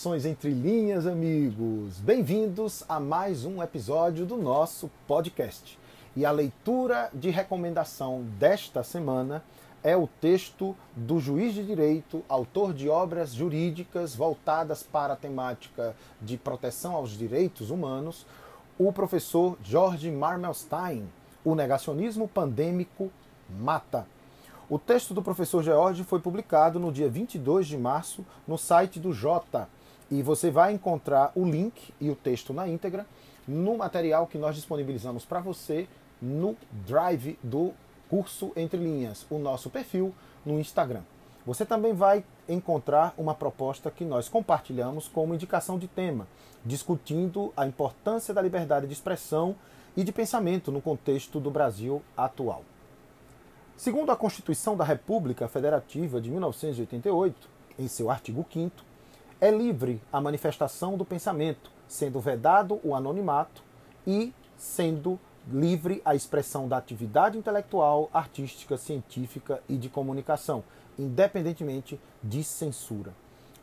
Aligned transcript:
Saudações 0.00 0.24
entre 0.24 0.48
linhas, 0.48 1.06
amigos! 1.06 1.98
Bem-vindos 2.00 2.82
a 2.88 2.98
mais 2.98 3.44
um 3.44 3.62
episódio 3.62 4.24
do 4.24 4.34
nosso 4.34 4.90
podcast. 5.06 5.78
E 6.16 6.24
a 6.24 6.30
leitura 6.30 7.10
de 7.12 7.28
recomendação 7.28 8.22
desta 8.38 8.82
semana 8.82 9.44
é 9.84 9.94
o 9.94 10.06
texto 10.06 10.74
do 10.96 11.20
juiz 11.20 11.52
de 11.52 11.62
direito, 11.62 12.24
autor 12.30 12.72
de 12.72 12.88
obras 12.88 13.34
jurídicas 13.34 14.14
voltadas 14.14 14.82
para 14.82 15.12
a 15.12 15.16
temática 15.16 15.94
de 16.18 16.38
proteção 16.38 16.94
aos 16.94 17.10
direitos 17.10 17.70
humanos, 17.70 18.24
o 18.78 18.90
professor 18.94 19.58
George 19.62 20.10
Marmelstein. 20.10 21.06
O 21.44 21.54
negacionismo 21.54 22.26
pandêmico 22.26 23.10
mata. 23.50 24.06
O 24.66 24.78
texto 24.78 25.12
do 25.12 25.20
professor 25.20 25.62
George 25.62 26.04
foi 26.04 26.20
publicado 26.20 26.80
no 26.80 26.90
dia 26.90 27.08
22 27.08 27.66
de 27.66 27.76
março 27.76 28.24
no 28.48 28.56
site 28.56 28.98
do 28.98 29.12
Jota 29.12 29.68
e 30.10 30.22
você 30.22 30.50
vai 30.50 30.72
encontrar 30.72 31.32
o 31.34 31.44
link 31.44 31.94
e 32.00 32.10
o 32.10 32.16
texto 32.16 32.52
na 32.52 32.66
íntegra 32.66 33.06
no 33.46 33.76
material 33.76 34.26
que 34.26 34.38
nós 34.38 34.56
disponibilizamos 34.56 35.24
para 35.24 35.40
você 35.40 35.88
no 36.20 36.56
Drive 36.86 37.38
do 37.42 37.72
curso 38.08 38.52
Entre 38.56 38.78
Linhas, 38.78 39.26
o 39.30 39.38
nosso 39.38 39.70
perfil 39.70 40.14
no 40.44 40.58
Instagram. 40.58 41.02
Você 41.46 41.64
também 41.64 41.94
vai 41.94 42.24
encontrar 42.48 43.14
uma 43.16 43.34
proposta 43.34 43.90
que 43.90 44.04
nós 44.04 44.28
compartilhamos 44.28 45.08
como 45.08 45.34
indicação 45.34 45.78
de 45.78 45.88
tema, 45.88 46.26
discutindo 46.64 47.52
a 47.56 47.66
importância 47.66 48.34
da 48.34 48.42
liberdade 48.42 48.86
de 48.86 48.92
expressão 48.92 49.56
e 49.96 50.04
de 50.04 50.12
pensamento 50.12 50.70
no 50.70 50.82
contexto 50.82 51.40
do 51.40 51.50
Brasil 51.50 52.02
atual. 52.16 52.62
Segundo 53.76 54.12
a 54.12 54.16
Constituição 54.16 54.76
da 54.76 54.84
República 54.84 55.48
Federativa 55.48 56.20
de 56.20 56.30
1988, 56.30 57.48
em 57.78 57.88
seu 57.88 58.10
artigo 58.10 58.44
5, 58.52 58.89
é 59.40 59.50
livre 59.50 60.02
a 60.12 60.20
manifestação 60.20 60.96
do 60.96 61.04
pensamento, 61.04 61.70
sendo 61.88 62.20
vedado 62.20 62.78
o 62.84 62.94
anonimato 62.94 63.62
e 64.06 64.32
sendo 64.56 65.18
livre 65.50 66.02
a 66.04 66.14
expressão 66.14 66.68
da 66.68 66.76
atividade 66.76 67.38
intelectual, 67.38 68.10
artística, 68.12 68.76
científica 68.76 69.62
e 69.68 69.76
de 69.76 69.88
comunicação, 69.88 70.62
independentemente 70.98 71.98
de 72.22 72.44
censura. 72.44 73.14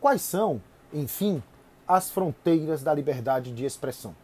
Quais 0.02 0.22
são, 0.22 0.62
enfim, 0.92 1.42
as 1.88 2.10
fronteiras 2.10 2.82
da 2.82 2.94
liberdade 2.94 3.52
de 3.52 3.64
expressão? 3.64 4.16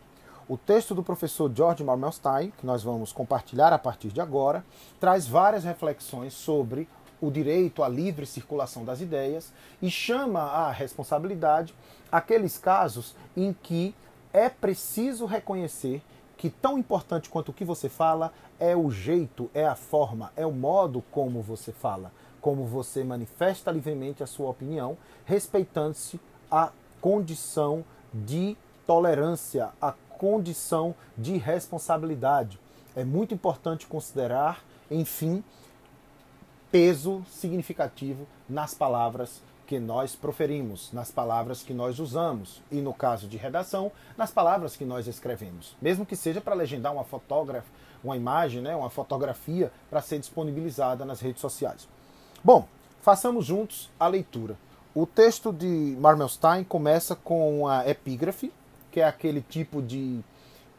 O 0.50 0.58
texto 0.58 0.94
do 0.94 1.04
professor 1.04 1.50
George 1.56 1.84
Marmelstein, 1.84 2.52
que 2.58 2.66
nós 2.66 2.84
vamos 2.84 3.14
compartilhar 3.14 3.72
a 3.72 3.80
partir 3.80 4.10
de 4.10 4.20
agora, 4.20 4.66
traz 5.00 5.26
várias 5.26 5.64
reflexões 5.64 6.34
sobre 6.34 6.90
o 7.26 7.32
direito 7.32 7.82
à 7.82 7.88
livre 7.88 8.26
circulação 8.26 8.84
das 8.84 9.00
ideias 9.00 9.54
e 9.82 9.90
chama 9.90 10.42
à 10.42 10.72
responsabilidade 10.72 11.74
aqueles 12.12 12.58
casos 12.58 13.16
em 13.36 13.54
que 13.54 13.96
é 14.34 14.50
preciso 14.50 15.26
reconhecer 15.26 16.02
que 16.36 16.50
tão 16.50 16.78
importante 16.78 17.30
quanto 17.30 17.50
o 17.50 17.54
que 17.54 17.64
você 17.64 17.88
fala 17.88 18.34
é 18.60 18.76
o 18.76 18.92
jeito, 18.92 19.50
é 19.54 19.66
a 19.66 19.76
forma, 19.76 20.34
é 20.36 20.46
o 20.46 20.52
modo 20.52 21.02
como 21.12 21.42
você 21.42 21.72
fala, 21.72 22.12
como 22.42 22.66
você 22.66 23.06
manifesta 23.06 23.72
livremente 23.72 24.22
a 24.22 24.28
sua 24.28 24.50
opinião, 24.50 24.98
respeitando-se 25.26 26.20
a 26.52 26.72
condição 27.00 27.86
de 28.14 28.58
tolerância, 28.86 29.70
a 29.82 29.94
condição 30.18 30.94
de 31.18 31.38
responsabilidade. 31.38 32.60
É 32.98 33.06
muito 33.06 33.34
importante 33.34 33.88
considerar, 33.88 34.62
enfim, 34.92 35.42
peso 36.74 37.24
significativo 37.30 38.26
nas 38.50 38.74
palavras 38.74 39.44
que 39.68 39.80
nós 39.80 40.16
proferimos, 40.16 40.92
nas 40.92 41.12
palavras 41.12 41.62
que 41.62 41.72
nós 41.72 42.00
usamos 42.00 42.64
e, 42.72 42.82
no 42.82 42.92
caso 42.92 43.28
de 43.28 43.38
redação, 43.38 43.92
nas 44.18 44.32
palavras 44.32 44.76
que 44.76 44.84
nós 44.84 45.06
escrevemos. 45.06 45.76
Mesmo 45.80 46.04
que 46.04 46.16
seja 46.16 46.42
para 46.42 46.56
legendar 46.56 46.92
uma 46.92 47.04
fotógrafa, 47.04 47.68
uma 48.04 48.18
imagem, 48.18 48.60
né, 48.60 48.76
uma 48.76 48.90
fotografia 48.90 49.72
para 49.88 50.02
ser 50.02 50.18
disponibilizada 50.18 51.06
nas 51.06 51.20
redes 51.20 51.42
sociais. 51.42 51.88
Bom, 52.44 52.68
façamos 53.04 53.46
juntos 53.46 53.92
a 54.00 54.08
leitura. 54.08 54.58
O 54.96 55.06
texto 55.06 55.54
de 55.54 55.96
Marmelstein 56.00 56.64
começa 56.64 57.16
com 57.16 57.68
a 57.68 57.88
epígrafe, 57.88 58.52
que 58.92 59.00
é 59.00 59.04
aquele 59.04 59.42
tipo 59.42 59.80
de 59.80 60.22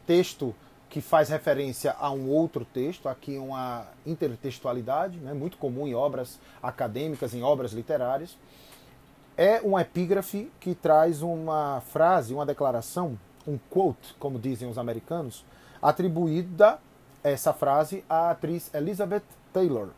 texto 0.05 0.53
que 0.95 1.01
faz 1.01 1.29
referência 1.29 1.97
a 1.99 2.09
um 2.13 2.31
outro 2.31 2.65
texto, 2.65 3.09
aqui 3.09 3.37
uma 3.37 3.85
intertextualidade, 4.07 5.19
né, 5.19 5.35
muito 5.35 5.57
comum 5.57 5.89
em 5.89 5.95
obras 5.97 6.39
acadêmicas, 6.63 7.35
em 7.35 7.43
obras 7.43 7.73
literárias. 7.73 8.39
É 9.37 9.61
um 9.61 9.77
epígrafe 9.77 10.53
que 10.61 10.73
traz 10.73 11.21
uma 11.21 11.81
frase, 11.81 12.33
uma 12.33 12.47
declaração, 12.47 13.19
um 13.45 13.59
quote, 13.69 14.15
como 14.21 14.39
dizem 14.39 14.69
os 14.69 14.79
americanos, 14.79 15.45
atribuída 15.83 16.79
essa 17.25 17.53
frase 17.53 18.05
à 18.09 18.31
atriz 18.31 18.73
Elizabeth 18.73 19.25
Taylor. 19.53 19.89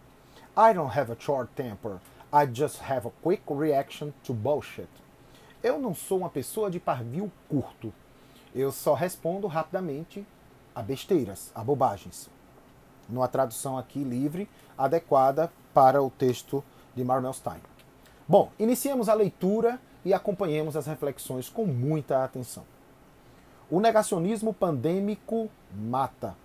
I 0.56 0.72
don't 0.72 0.98
have 0.98 1.12
a 1.12 1.16
short 1.18 1.52
temper. 1.54 1.98
I 2.32 2.46
just 2.50 2.80
have 2.80 3.06
a 3.06 3.12
quick 3.22 3.42
reaction 3.50 4.12
to 4.24 4.32
bullshit. 4.32 4.88
Eu 5.62 5.78
não 5.78 5.94
sou 5.94 6.16
uma 6.16 6.30
pessoa 6.30 6.70
de 6.70 6.80
pavio 6.80 7.30
curto. 7.50 7.92
Eu 8.54 8.72
só 8.72 8.94
respondo 8.94 9.46
rapidamente 9.46 10.26
a 10.76 10.82
besteiras, 10.82 11.50
a 11.54 11.64
bobagens. 11.64 12.28
Numa 13.08 13.26
tradução 13.26 13.78
aqui 13.78 14.04
livre, 14.04 14.46
adequada 14.76 15.50
para 15.72 16.02
o 16.02 16.10
texto 16.10 16.62
de 16.94 17.02
Marmelstein. 17.02 17.62
Bom, 18.28 18.50
iniciemos 18.58 19.08
a 19.08 19.14
leitura 19.14 19.80
e 20.04 20.12
acompanhemos 20.12 20.76
as 20.76 20.86
reflexões 20.86 21.48
com 21.48 21.64
muita 21.64 22.22
atenção. 22.22 22.64
O 23.70 23.80
negacionismo 23.80 24.52
pandêmico 24.52 25.48
mata. 25.74 26.36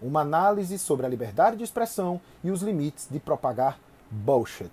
Uma 0.00 0.22
análise 0.22 0.78
sobre 0.78 1.04
a 1.04 1.08
liberdade 1.08 1.56
de 1.58 1.64
expressão 1.64 2.20
e 2.42 2.50
os 2.50 2.62
limites 2.62 3.06
de 3.10 3.20
propagar 3.20 3.78
bullshit. 4.10 4.72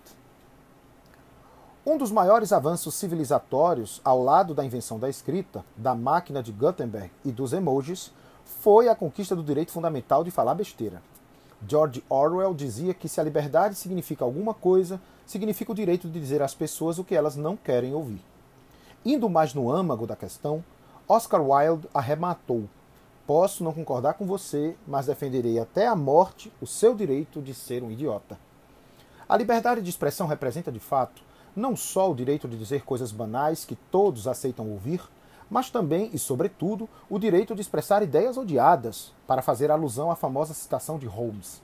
Um 1.85 1.97
dos 1.97 2.11
maiores 2.11 2.53
avanços 2.53 2.93
civilizatórios, 2.95 3.99
ao 4.03 4.23
lado 4.23 4.53
da 4.53 4.63
invenção 4.63 4.99
da 4.99 5.09
escrita, 5.09 5.65
da 5.75 5.95
máquina 5.95 6.41
de 6.41 6.51
Gutenberg 6.51 7.11
e 7.25 7.31
dos 7.31 7.53
emojis, 7.53 8.11
foi 8.59 8.89
a 8.89 8.95
conquista 8.95 9.35
do 9.35 9.43
direito 9.43 9.71
fundamental 9.71 10.23
de 10.23 10.31
falar 10.31 10.53
besteira. 10.53 11.01
George 11.67 12.03
Orwell 12.09 12.53
dizia 12.53 12.93
que 12.93 13.07
se 13.07 13.19
a 13.21 13.23
liberdade 13.23 13.75
significa 13.75 14.25
alguma 14.25 14.53
coisa, 14.53 14.99
significa 15.25 15.71
o 15.71 15.75
direito 15.75 16.07
de 16.07 16.19
dizer 16.19 16.41
às 16.41 16.53
pessoas 16.53 16.99
o 16.99 17.03
que 17.03 17.15
elas 17.15 17.35
não 17.35 17.55
querem 17.55 17.93
ouvir. 17.93 18.21
Indo 19.05 19.29
mais 19.29 19.53
no 19.53 19.71
âmago 19.71 20.05
da 20.05 20.15
questão, 20.15 20.63
Oscar 21.07 21.41
Wilde 21.41 21.87
arrematou: 21.93 22.67
Posso 23.25 23.63
não 23.63 23.73
concordar 23.73 24.15
com 24.15 24.25
você, 24.25 24.75
mas 24.87 25.05
defenderei 25.05 25.59
até 25.59 25.87
a 25.87 25.95
morte 25.95 26.51
o 26.61 26.67
seu 26.67 26.93
direito 26.93 27.41
de 27.41 27.53
ser 27.53 27.83
um 27.83 27.91
idiota. 27.91 28.37
A 29.27 29.37
liberdade 29.37 29.81
de 29.81 29.89
expressão 29.89 30.27
representa, 30.27 30.71
de 30.71 30.79
fato, 30.79 31.23
não 31.55 31.75
só 31.75 32.11
o 32.11 32.15
direito 32.15 32.47
de 32.47 32.57
dizer 32.57 32.83
coisas 32.83 33.11
banais 33.11 33.65
que 33.65 33.75
todos 33.75 34.27
aceitam 34.27 34.69
ouvir, 34.69 35.01
mas 35.51 35.69
também 35.69 36.09
e, 36.13 36.17
sobretudo, 36.17 36.87
o 37.09 37.19
direito 37.19 37.53
de 37.53 37.59
expressar 37.59 38.01
ideias 38.01 38.37
odiadas, 38.37 39.11
para 39.27 39.41
fazer 39.41 39.69
alusão 39.69 40.09
à 40.09 40.15
famosa 40.15 40.53
citação 40.53 40.97
de 40.97 41.05
Holmes. 41.05 41.61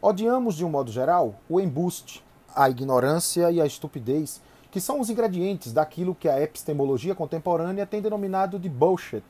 Odiamos, 0.00 0.54
de 0.54 0.64
um 0.64 0.70
modo 0.70 0.90
geral, 0.90 1.34
o 1.46 1.60
embuste, 1.60 2.24
a 2.56 2.70
ignorância 2.70 3.50
e 3.50 3.60
a 3.60 3.66
estupidez, 3.66 4.40
que 4.70 4.80
são 4.80 5.00
os 5.00 5.10
ingredientes 5.10 5.70
daquilo 5.70 6.14
que 6.14 6.28
a 6.30 6.40
epistemologia 6.40 7.14
contemporânea 7.14 7.86
tem 7.86 8.00
denominado 8.00 8.58
de 8.58 8.70
bullshit, 8.70 9.24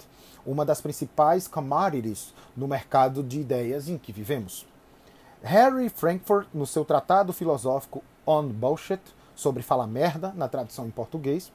uma 0.47 0.65
das 0.65 0.81
principais 0.81 1.49
commodities 1.49 2.33
no 2.57 2.69
mercado 2.69 3.25
de 3.25 3.41
ideias 3.41 3.89
em 3.89 3.99
que 3.99 4.13
vivemos. 4.13 4.67
Harry 5.43 5.89
Frankfurt, 5.89 6.47
no 6.55 6.67
seu 6.67 6.85
tratado 6.85 7.33
filosófico 7.33 8.05
On 8.25 8.47
Bullshit, 8.47 9.03
sobre 9.35 9.65
fala 9.65 9.87
merda, 9.87 10.33
na 10.37 10.49
tradução 10.49 10.87
em 10.87 10.91
português, 10.91 11.53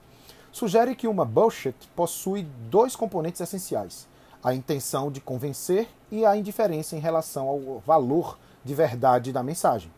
sugere 0.51 0.95
que 0.95 1.07
uma 1.07 1.25
bullshit 1.25 1.75
possui 1.95 2.43
dois 2.69 2.95
componentes 2.95 3.41
essenciais: 3.41 4.07
a 4.43 4.53
intenção 4.53 5.11
de 5.11 5.21
convencer 5.21 5.87
e 6.11 6.25
a 6.25 6.35
indiferença 6.35 6.95
em 6.95 6.99
relação 6.99 7.47
ao 7.47 7.79
valor 7.85 8.37
de 8.63 8.73
verdade 8.73 9.31
da 9.31 9.43
mensagem. 9.43 9.91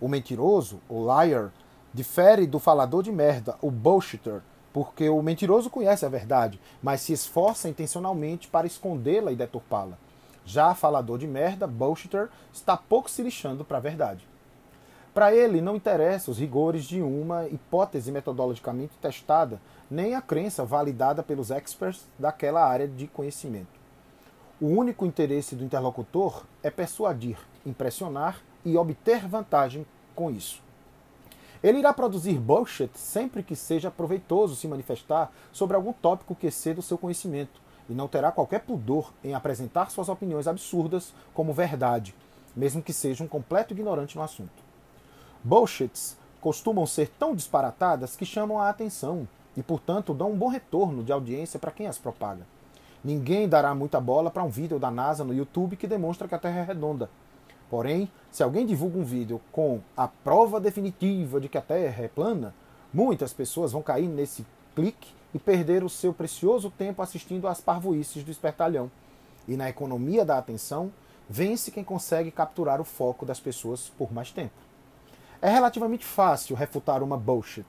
O 0.00 0.08
mentiroso, 0.08 0.80
o 0.88 1.04
liar, 1.04 1.52
difere 1.92 2.46
do 2.46 2.58
falador 2.58 3.02
de 3.02 3.10
merda, 3.10 3.56
o 3.62 3.70
bullshitter, 3.70 4.42
porque 4.72 5.08
o 5.08 5.22
mentiroso 5.22 5.70
conhece 5.70 6.04
a 6.04 6.08
verdade, 6.08 6.60
mas 6.82 7.00
se 7.00 7.12
esforça 7.12 7.68
intencionalmente 7.68 8.48
para 8.48 8.66
escondê-la 8.66 9.32
e 9.32 9.36
deturpá-la. 9.36 9.96
Já 10.44 10.74
falador 10.74 11.18
de 11.18 11.26
merda, 11.26 11.66
bullshitter, 11.66 12.28
está 12.52 12.76
pouco 12.76 13.10
se 13.10 13.22
lixando 13.22 13.64
para 13.64 13.78
a 13.78 13.80
verdade. 13.80 14.28
Para 15.16 15.34
ele, 15.34 15.62
não 15.62 15.76
interessa 15.76 16.30
os 16.30 16.38
rigores 16.38 16.84
de 16.84 17.00
uma 17.00 17.48
hipótese 17.48 18.12
metodologicamente 18.12 18.92
testada, 19.00 19.58
nem 19.90 20.14
a 20.14 20.20
crença 20.20 20.62
validada 20.62 21.22
pelos 21.22 21.50
experts 21.50 22.06
daquela 22.18 22.62
área 22.62 22.86
de 22.86 23.06
conhecimento. 23.06 23.80
O 24.60 24.66
único 24.66 25.06
interesse 25.06 25.56
do 25.56 25.64
interlocutor 25.64 26.44
é 26.62 26.70
persuadir, 26.70 27.38
impressionar 27.64 28.42
e 28.62 28.76
obter 28.76 29.26
vantagem 29.26 29.86
com 30.14 30.30
isso. 30.30 30.62
Ele 31.64 31.78
irá 31.78 31.94
produzir 31.94 32.38
bullshit 32.38 32.90
sempre 32.94 33.42
que 33.42 33.56
seja 33.56 33.90
proveitoso 33.90 34.54
se 34.54 34.68
manifestar 34.68 35.32
sobre 35.50 35.76
algum 35.76 35.94
tópico 35.94 36.34
que 36.34 36.48
exceda 36.48 36.80
o 36.80 36.82
seu 36.82 36.98
conhecimento, 36.98 37.58
e 37.88 37.94
não 37.94 38.06
terá 38.06 38.30
qualquer 38.30 38.60
pudor 38.60 39.14
em 39.24 39.32
apresentar 39.32 39.90
suas 39.90 40.10
opiniões 40.10 40.46
absurdas 40.46 41.14
como 41.32 41.54
verdade, 41.54 42.14
mesmo 42.54 42.82
que 42.82 42.92
seja 42.92 43.24
um 43.24 43.28
completo 43.28 43.72
ignorante 43.72 44.14
no 44.14 44.22
assunto. 44.22 44.65
Bullshits 45.46 46.16
costumam 46.40 46.84
ser 46.86 47.08
tão 47.08 47.32
disparatadas 47.32 48.16
que 48.16 48.26
chamam 48.26 48.60
a 48.60 48.68
atenção 48.68 49.28
e, 49.56 49.62
portanto, 49.62 50.12
dão 50.12 50.32
um 50.32 50.36
bom 50.36 50.48
retorno 50.48 51.04
de 51.04 51.12
audiência 51.12 51.56
para 51.56 51.70
quem 51.70 51.86
as 51.86 51.96
propaga. 51.96 52.44
Ninguém 53.04 53.48
dará 53.48 53.72
muita 53.72 54.00
bola 54.00 54.28
para 54.28 54.42
um 54.42 54.48
vídeo 54.48 54.76
da 54.80 54.90
NASA 54.90 55.22
no 55.22 55.32
YouTube 55.32 55.76
que 55.76 55.86
demonstra 55.86 56.26
que 56.26 56.34
a 56.34 56.38
Terra 56.40 56.58
é 56.58 56.64
redonda. 56.64 57.08
Porém, 57.70 58.10
se 58.28 58.42
alguém 58.42 58.66
divulga 58.66 58.98
um 58.98 59.04
vídeo 59.04 59.40
com 59.52 59.80
a 59.96 60.08
prova 60.08 60.58
definitiva 60.58 61.40
de 61.40 61.48
que 61.48 61.58
a 61.58 61.62
Terra 61.62 62.02
é 62.02 62.08
plana, 62.08 62.52
muitas 62.92 63.32
pessoas 63.32 63.70
vão 63.70 63.82
cair 63.82 64.08
nesse 64.08 64.44
clique 64.74 65.14
e 65.32 65.38
perder 65.38 65.84
o 65.84 65.88
seu 65.88 66.12
precioso 66.12 66.72
tempo 66.76 67.02
assistindo 67.02 67.46
às 67.46 67.60
parvoíces 67.60 68.24
do 68.24 68.32
espertalhão. 68.32 68.90
E 69.46 69.56
na 69.56 69.68
economia 69.68 70.24
da 70.24 70.38
atenção, 70.38 70.90
vence 71.30 71.70
quem 71.70 71.84
consegue 71.84 72.32
capturar 72.32 72.80
o 72.80 72.84
foco 72.84 73.24
das 73.24 73.38
pessoas 73.38 73.92
por 73.96 74.12
mais 74.12 74.32
tempo. 74.32 74.65
É 75.46 75.50
relativamente 75.50 76.04
fácil 76.04 76.56
refutar 76.56 77.04
uma 77.04 77.16
bullshit. 77.16 77.64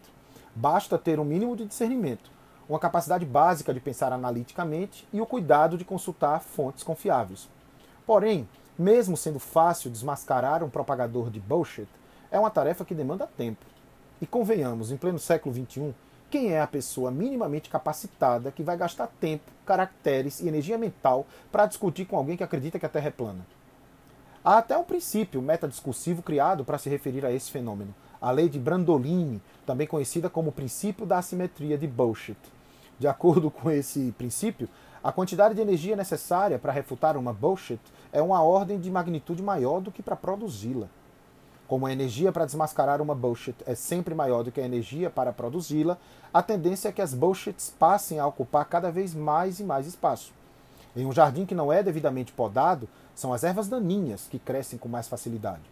Basta 0.56 0.97
ter 0.97 1.19
um 1.19 1.24
mínimo 1.24 1.56
de 1.56 1.63
discernimento, 1.63 2.31
uma 2.68 2.79
capacidade 2.79 3.24
básica 3.24 3.71
de 3.71 3.79
pensar 3.79 4.12
analiticamente 4.12 5.07
e 5.13 5.21
o 5.21 5.27
cuidado 5.27 5.77
de 5.77 5.85
consultar 5.85 6.39
fontes 6.39 6.83
confiáveis. 6.83 7.47
Porém, 8.03 8.50
mesmo 8.79 9.15
sendo 9.15 9.38
fácil 9.38 9.91
desmascarar 9.91 10.63
um 10.63 10.71
propagador 10.71 11.29
de 11.29 11.39
bullshit, 11.39 11.88
é 12.31 12.39
uma 12.39 12.50
tarefa 12.50 12.83
que 12.83 12.95
demanda 12.95 13.29
tempo. 13.38 13.63
E 14.19 14.25
convenhamos, 14.25 14.91
em 14.91 14.97
pleno 14.97 15.19
século 15.19 15.53
XXI, 15.53 15.94
quem 16.31 16.53
é 16.53 16.59
a 16.59 16.65
pessoa 16.65 17.12
minimamente 17.12 17.69
capacitada 17.69 18.51
que 18.51 18.63
vai 18.63 18.75
gastar 18.75 19.06
tempo, 19.06 19.51
caracteres 19.68 20.39
e 20.39 20.47
energia 20.47 20.80
mental 20.80 21.27
para 21.51 21.68
discutir 21.68 22.06
com 22.06 22.18
alguém 22.18 22.35
que 22.35 22.44
acredita 22.44 22.80
que 22.80 22.88
a 22.88 22.89
Terra 22.89 23.09
é 23.09 23.12
plana? 23.12 23.45
Há 24.44 24.60
até 24.60 24.78
um 24.78 24.84
princípio 24.84 25.42
metadiscursivo 25.42 26.22
criado 26.22 26.63
para 26.63 26.78
se 26.78 26.89
referir 26.89 27.25
a 27.25 27.31
esse 27.31 27.51
fenômeno, 27.51 27.94
a 28.22 28.31
lei 28.31 28.48
de 28.48 28.60
Brandolini, 28.60 29.42
também 29.66 29.88
conhecida 29.88 30.30
como 30.30 30.50
o 30.50 30.54
princípio 30.54 31.06
da 31.06 31.18
assimetria 31.18 31.78
de 31.78 31.88
bullshit. 31.88 32.38
De 33.00 33.07
acordo 33.07 33.50
com 33.51 33.69
esse 33.69 34.13
princípio, 34.18 34.69
a 35.04 35.12
quantidade 35.12 35.56
de 35.56 35.62
energia 35.62 35.95
necessária 35.95 36.57
para 36.57 36.72
refutar 36.72 37.18
uma 37.18 37.34
bullshit 37.34 37.80
é 38.12 38.22
uma 38.22 38.42
ordem 38.42 38.80
de 38.80 38.89
magnitude 38.89 39.44
maior 39.44 39.81
do 39.81 39.92
que 39.92 40.01
para 40.01 40.16
produzi-la. 40.16 40.88
Como 41.68 41.86
a 41.86 41.92
energia 41.92 42.31
para 42.31 42.45
desmascarar 42.45 43.01
uma 43.01 43.13
bullshit 43.13 43.56
é 43.66 43.75
sempre 43.75 44.16
maior 44.16 44.44
do 44.44 44.51
que 44.51 44.62
a 44.62 44.66
energia 44.66 45.10
para 45.10 45.33
produzi-la, 45.33 45.98
a 46.33 46.42
tendência 46.42 46.90
é 46.90 46.92
que 46.92 47.01
as 47.01 47.13
bullshits 47.13 47.74
passem 47.78 48.19
a 48.19 48.25
ocupar 48.25 48.66
cada 48.66 48.90
vez 48.90 49.13
mais 49.13 49.60
e 49.60 49.63
mais 49.63 49.86
espaço. 49.86 50.31
Em 50.95 51.06
um 51.06 51.12
jardim 51.12 51.45
que 51.45 51.54
não 51.54 51.72
é 51.72 51.83
devidamente 51.83 52.31
podado, 52.31 52.88
são 53.18 53.34
as 53.34 53.44
ervas 53.44 53.68
daninhas 53.68 54.28
que 54.30 54.38
crescem 54.38 54.78
com 54.78 54.88
mais 54.88 55.08
facilidade. 55.08 55.64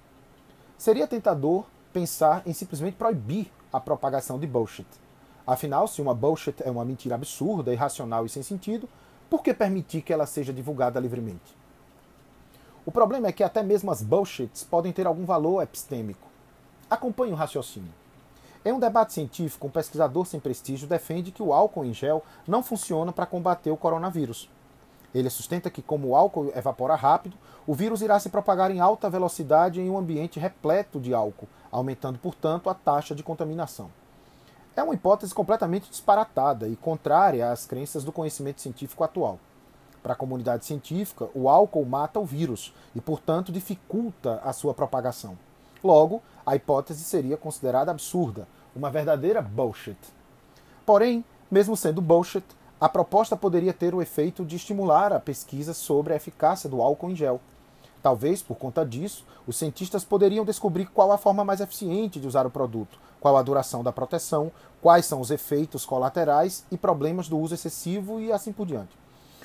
Seria 0.79 1.07
tentador 1.07 1.63
pensar 1.93 2.41
em 2.43 2.51
simplesmente 2.51 2.97
proibir 2.97 3.51
a 3.71 3.79
propagação 3.79 4.39
de 4.39 4.47
bullshit. 4.47 4.87
Afinal, 5.45 5.87
se 5.87 6.01
uma 6.01 6.15
bullshit 6.15 6.55
é 6.65 6.71
uma 6.71 6.83
mentira 6.83 7.13
absurda, 7.13 7.71
irracional 7.71 8.25
e 8.25 8.29
sem 8.29 8.41
sentido, 8.41 8.89
por 9.29 9.43
que 9.43 9.53
permitir 9.53 10.01
que 10.01 10.11
ela 10.11 10.25
seja 10.25 10.51
divulgada 10.51 10.99
livremente? 10.99 11.55
O 12.83 12.91
problema 12.91 13.27
é 13.27 13.31
que 13.31 13.43
até 13.43 13.61
mesmo 13.61 13.91
as 13.91 14.01
bullshits 14.01 14.63
podem 14.63 14.91
ter 14.91 15.05
algum 15.05 15.23
valor 15.23 15.61
epistêmico. 15.61 16.27
Acompanhe 16.89 17.31
o 17.31 17.35
raciocínio. 17.35 17.93
Em 18.65 18.71
um 18.71 18.79
debate 18.79 19.13
científico, 19.13 19.67
um 19.67 19.71
pesquisador 19.71 20.25
sem 20.25 20.39
prestígio 20.39 20.87
defende 20.87 21.31
que 21.31 21.43
o 21.43 21.53
álcool 21.53 21.85
em 21.85 21.93
gel 21.93 22.23
não 22.47 22.63
funciona 22.63 23.13
para 23.13 23.27
combater 23.27 23.69
o 23.69 23.77
coronavírus. 23.77 24.49
Ele 25.15 25.29
sustenta 25.29 25.69
que, 25.69 25.81
como 25.81 26.09
o 26.09 26.15
álcool 26.15 26.51
evapora 26.53 26.93
rápido, 26.93 27.37
o 27.65 27.73
vírus 27.73 28.01
irá 28.01 28.19
se 28.19 28.27
propagar 28.27 28.69
em 28.69 28.81
alta 28.81 29.09
velocidade 29.09 29.79
em 29.79 29.89
um 29.89 29.97
ambiente 29.97 30.41
repleto 30.41 30.99
de 30.99 31.13
álcool, 31.13 31.47
aumentando, 31.71 32.19
portanto, 32.19 32.69
a 32.69 32.73
taxa 32.73 33.15
de 33.15 33.23
contaminação. 33.23 33.89
É 34.75 34.83
uma 34.83 34.93
hipótese 34.93 35.33
completamente 35.33 35.89
disparatada 35.89 36.67
e 36.67 36.75
contrária 36.75 37.49
às 37.49 37.65
crenças 37.65 38.03
do 38.03 38.11
conhecimento 38.11 38.59
científico 38.59 39.05
atual. 39.05 39.39
Para 40.03 40.11
a 40.11 40.17
comunidade 40.17 40.65
científica, 40.65 41.29
o 41.33 41.47
álcool 41.47 41.85
mata 41.85 42.19
o 42.19 42.25
vírus 42.25 42.73
e, 42.93 42.99
portanto, 42.99 43.53
dificulta 43.53 44.41
a 44.43 44.51
sua 44.51 44.73
propagação. 44.73 45.37
Logo, 45.81 46.21
a 46.45 46.57
hipótese 46.57 47.05
seria 47.05 47.37
considerada 47.37 47.89
absurda, 47.89 48.49
uma 48.75 48.91
verdadeira 48.91 49.41
bullshit. 49.41 49.97
Porém, 50.85 51.23
mesmo 51.49 51.77
sendo 51.77 52.01
bullshit, 52.01 52.45
a 52.79 52.89
proposta 52.89 53.37
poderia 53.37 53.71
ter 53.71 53.95
o 53.95 54.01
efeito 54.01 54.43
de 54.43 54.57
estimular 54.57 55.13
a 55.13 55.19
pesquisa 55.19 55.73
sobre 55.73 56.11
a 56.11 56.17
eficácia 56.17 56.69
do 56.69 56.81
álcool 56.81 57.09
em 57.09 57.15
gel. 57.15 57.39
Talvez, 58.03 58.43
por 58.43 58.57
conta 58.57 58.85
disso, 58.85 59.25
os 59.47 59.55
cientistas 59.55 60.03
poderiam 60.03 60.43
descobrir 60.43 60.87
qual 60.87 61.11
a 61.11 61.17
forma 61.17 61.45
mais 61.45 61.61
eficiente 61.61 62.19
de 62.19 62.27
usar 62.27 62.45
o 62.45 62.51
produto, 62.51 62.99
qual 63.19 63.37
a 63.37 63.41
duração 63.41 63.81
da 63.81 63.93
proteção, 63.93 64.51
quais 64.81 65.05
são 65.05 65.21
os 65.21 65.31
efeitos 65.31 65.85
colaterais 65.85 66.65
e 66.69 66.77
problemas 66.77 67.29
do 67.29 67.39
uso 67.39 67.55
excessivo 67.55 68.19
e 68.19 68.31
assim 68.31 68.51
por 68.51 68.67
diante. 68.67 68.95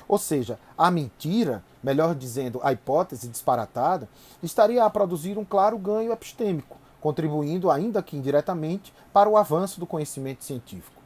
Ou 0.07 0.17
seja, 0.17 0.59
a 0.77 0.91
mentira, 0.91 1.63
melhor 1.81 2.13
dizendo, 2.13 2.59
a 2.61 2.73
hipótese 2.73 3.29
disparatada, 3.29 4.09
estaria 4.43 4.83
a 4.83 4.89
produzir 4.89 5.37
um 5.37 5.45
claro 5.45 5.77
ganho 5.77 6.11
epistêmico, 6.11 6.77
contribuindo, 6.99 7.71
ainda 7.71 8.03
que 8.03 8.17
indiretamente, 8.17 8.93
para 9.13 9.29
o 9.29 9.37
avanço 9.37 9.79
do 9.79 9.87
conhecimento 9.87 10.43
científico. 10.43 11.00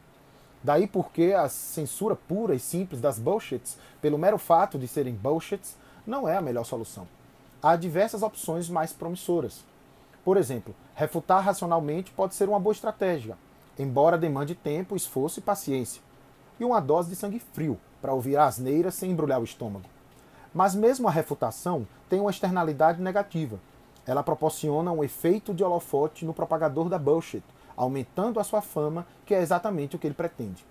Daí 0.66 0.88
porque 0.88 1.32
a 1.32 1.48
censura 1.48 2.16
pura 2.16 2.52
e 2.52 2.58
simples 2.58 3.00
das 3.00 3.20
bullshits, 3.20 3.78
pelo 4.02 4.18
mero 4.18 4.36
fato 4.36 4.76
de 4.76 4.88
serem 4.88 5.14
bullshits, 5.14 5.76
não 6.04 6.28
é 6.28 6.36
a 6.36 6.40
melhor 6.40 6.64
solução. 6.64 7.06
Há 7.62 7.76
diversas 7.76 8.20
opções 8.20 8.68
mais 8.68 8.92
promissoras. 8.92 9.62
Por 10.24 10.36
exemplo, 10.36 10.74
refutar 10.92 11.44
racionalmente 11.44 12.10
pode 12.10 12.34
ser 12.34 12.48
uma 12.48 12.58
boa 12.58 12.72
estratégia, 12.72 13.38
embora 13.78 14.18
demande 14.18 14.56
tempo, 14.56 14.96
esforço 14.96 15.38
e 15.38 15.42
paciência, 15.42 16.02
e 16.58 16.64
uma 16.64 16.80
dose 16.80 17.10
de 17.10 17.14
sangue 17.14 17.38
frio, 17.38 17.78
para 18.02 18.12
ouvir 18.12 18.36
asneiras 18.36 18.96
sem 18.96 19.12
embrulhar 19.12 19.40
o 19.40 19.44
estômago. 19.44 19.88
Mas 20.52 20.74
mesmo 20.74 21.06
a 21.06 21.12
refutação 21.12 21.86
tem 22.08 22.18
uma 22.18 22.32
externalidade 22.32 23.00
negativa. 23.00 23.60
Ela 24.04 24.24
proporciona 24.24 24.90
um 24.90 25.04
efeito 25.04 25.54
de 25.54 25.62
holofote 25.62 26.24
no 26.24 26.34
propagador 26.34 26.88
da 26.88 26.98
bullshit, 26.98 27.44
aumentando 27.76 28.40
a 28.40 28.44
sua 28.44 28.62
fama, 28.62 29.06
que 29.24 29.34
é 29.34 29.40
exatamente 29.40 29.94
o 29.94 29.98
que 29.98 30.06
ele 30.06 30.14
pretende. 30.14 30.64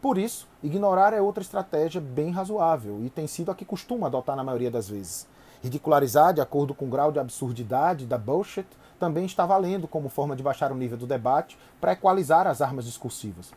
Por 0.00 0.16
isso, 0.16 0.48
ignorar 0.62 1.12
é 1.12 1.20
outra 1.20 1.42
estratégia 1.42 2.00
bem 2.00 2.30
razoável 2.30 3.04
e 3.04 3.10
tem 3.10 3.26
sido 3.26 3.50
a 3.50 3.54
que 3.54 3.66
costuma 3.66 4.06
adotar 4.06 4.34
na 4.34 4.42
maioria 4.42 4.70
das 4.70 4.88
vezes. 4.88 5.26
Ridicularizar 5.62 6.32
de 6.32 6.40
acordo 6.40 6.74
com 6.74 6.86
o 6.86 6.90
grau 6.90 7.12
de 7.12 7.18
absurdidade 7.18 8.06
da 8.06 8.16
bullshit 8.16 8.66
também 8.98 9.26
está 9.26 9.44
valendo 9.44 9.86
como 9.86 10.08
forma 10.08 10.34
de 10.34 10.42
baixar 10.42 10.72
o 10.72 10.74
nível 10.74 10.96
do 10.96 11.06
debate 11.06 11.58
para 11.78 11.92
equalizar 11.92 12.46
as 12.46 12.62
armas 12.62 12.86
discursivas. 12.86 13.52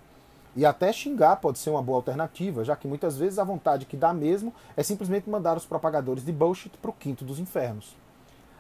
E 0.56 0.66
até 0.66 0.92
xingar 0.92 1.38
pode 1.38 1.60
ser 1.60 1.70
uma 1.70 1.82
boa 1.82 1.98
alternativa, 1.98 2.64
já 2.64 2.76
que 2.76 2.88
muitas 2.88 3.18
vezes 3.18 3.40
a 3.40 3.44
vontade 3.44 3.86
que 3.86 3.98
dá 3.98 4.14
mesmo 4.14 4.54
é 4.76 4.84
simplesmente 4.84 5.30
mandar 5.30 5.56
os 5.56 5.66
propagadores 5.66 6.26
de 6.26 6.32
bullshit 6.32 6.78
para 6.78 6.92
o 6.92 6.94
quinto 6.94 7.24
dos 7.24 7.40
infernos. 7.40 7.96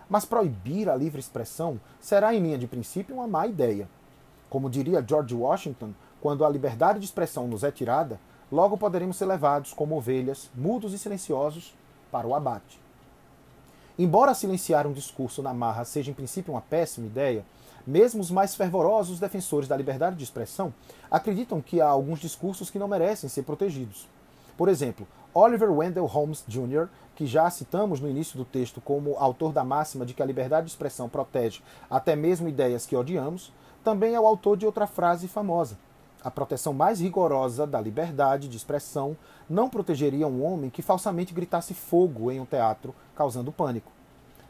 Mas 0.10 0.25
proibir 0.25 0.89
a 0.89 0.96
livre 0.96 1.20
expressão 1.20 1.80
será, 2.00 2.34
em 2.34 2.39
linha 2.39 2.58
de 2.58 2.68
princípio, 2.68 3.15
uma 3.15 3.27
má 3.27 3.46
ideia. 3.46 3.88
Como 4.54 4.70
diria 4.70 5.04
George 5.04 5.34
Washington, 5.34 5.96
quando 6.22 6.46
a 6.46 6.50
liberdade 6.50 7.00
de 7.00 7.06
expressão 7.06 7.48
nos 7.48 7.64
é 7.64 7.72
tirada, 7.72 8.20
logo 8.52 8.78
poderemos 8.78 9.18
ser 9.18 9.26
levados 9.26 9.74
como 9.74 9.98
ovelhas, 9.98 10.48
mudos 10.54 10.94
e 10.94 11.00
silenciosos, 11.00 11.74
para 12.12 12.28
o 12.28 12.36
abate. 12.36 12.80
Embora 13.98 14.36
silenciar 14.36 14.86
um 14.86 14.94
discurso 14.94 15.42
na 15.42 15.56
marra 15.56 15.84
seja 15.86 16.12
em 16.12 16.14
princípio 16.14 16.54
uma 16.54 16.62
péssima 16.62 17.08
ideia, 17.08 17.44
mesmo 17.86 18.22
os 18.22 18.30
mais 18.30 18.54
fervorosos 18.54 19.20
defensores 19.20 19.68
da 19.68 19.76
liberdade 19.76 20.18
de 20.18 20.24
expressão 20.24 20.72
acreditam 21.10 21.60
que 21.60 21.82
há 21.82 21.88
alguns 21.88 22.20
discursos 22.20 22.70
que 22.70 22.78
não 22.78 22.88
merecem 22.88 23.28
ser 23.32 23.42
protegidos. 23.42 24.08
Por 24.56 24.70
exemplo, 24.70 25.08
Oliver 25.34 25.72
Wendell 25.72 26.06
Holmes 26.06 26.44
Jr., 26.48 26.90
que 27.16 27.26
já 27.26 27.50
citamos 27.50 28.00
no 28.00 28.08
início 28.08 28.38
do 28.38 28.46
texto 28.46 28.80
como 28.80 29.18
autor 29.18 29.52
da 29.52 29.64
máxima 29.64 30.06
de 30.06 30.14
que 30.14 30.22
a 30.22 30.28
liberdade 30.28 30.68
de 30.68 30.74
expressão 30.74 31.10
protege 31.10 31.62
até 31.90 32.16
mesmo 32.16 32.48
ideias 32.48 32.86
que 32.86 32.96
odiamos, 32.96 33.52
também 33.84 34.16
é 34.16 34.20
o 34.20 34.25
autor 34.25 34.58
de 34.58 34.66
outra 34.66 34.88
frase 34.88 35.28
famosa. 35.28 35.78
A 36.24 36.32
proteção 36.32 36.74
mais 36.74 37.02
rigorosa 37.02 37.68
da 37.68 37.82
liberdade 37.82 38.48
de 38.48 38.56
expressão 38.56 39.18
não 39.50 39.70
protegeria 39.70 40.25
um 40.25 40.44
homem 40.44 40.70
que 40.70 40.82
falsamente 40.82 41.34
gritasse 41.34 41.74
fogo 41.74 42.32
em 42.32 42.40
um 42.40 42.46
teatro, 42.46 42.96
causando 43.13 43.52
pânico. 43.52 43.92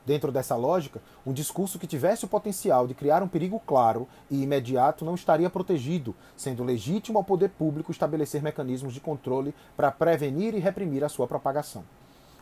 Dentro 0.06 0.32
dessa 0.32 0.56
lógica, 0.56 1.02
um 1.26 1.34
discurso 1.34 1.80
que 1.80 1.88
tivesse 1.88 2.26
o 2.26 2.28
potencial 2.28 2.86
de 2.86 2.94
criar 2.94 3.24
um 3.24 3.28
perigo 3.28 3.60
claro 3.66 4.08
e 4.30 4.44
imediato 4.44 5.06
não 5.06 5.16
estaria 5.16 5.50
protegido, 5.50 6.14
sendo 6.36 6.64
legítimo 6.64 7.18
ao 7.18 7.24
poder 7.24 7.50
público 7.50 7.92
estabelecer 7.92 8.44
mecanismos 8.44 8.94
de 8.94 9.00
controle 9.00 9.56
para 9.76 9.92
prevenir 9.92 10.54
e 10.54 10.60
reprimir 10.60 11.04
a 11.04 11.10
sua 11.10 11.26
propagação. 11.26 11.84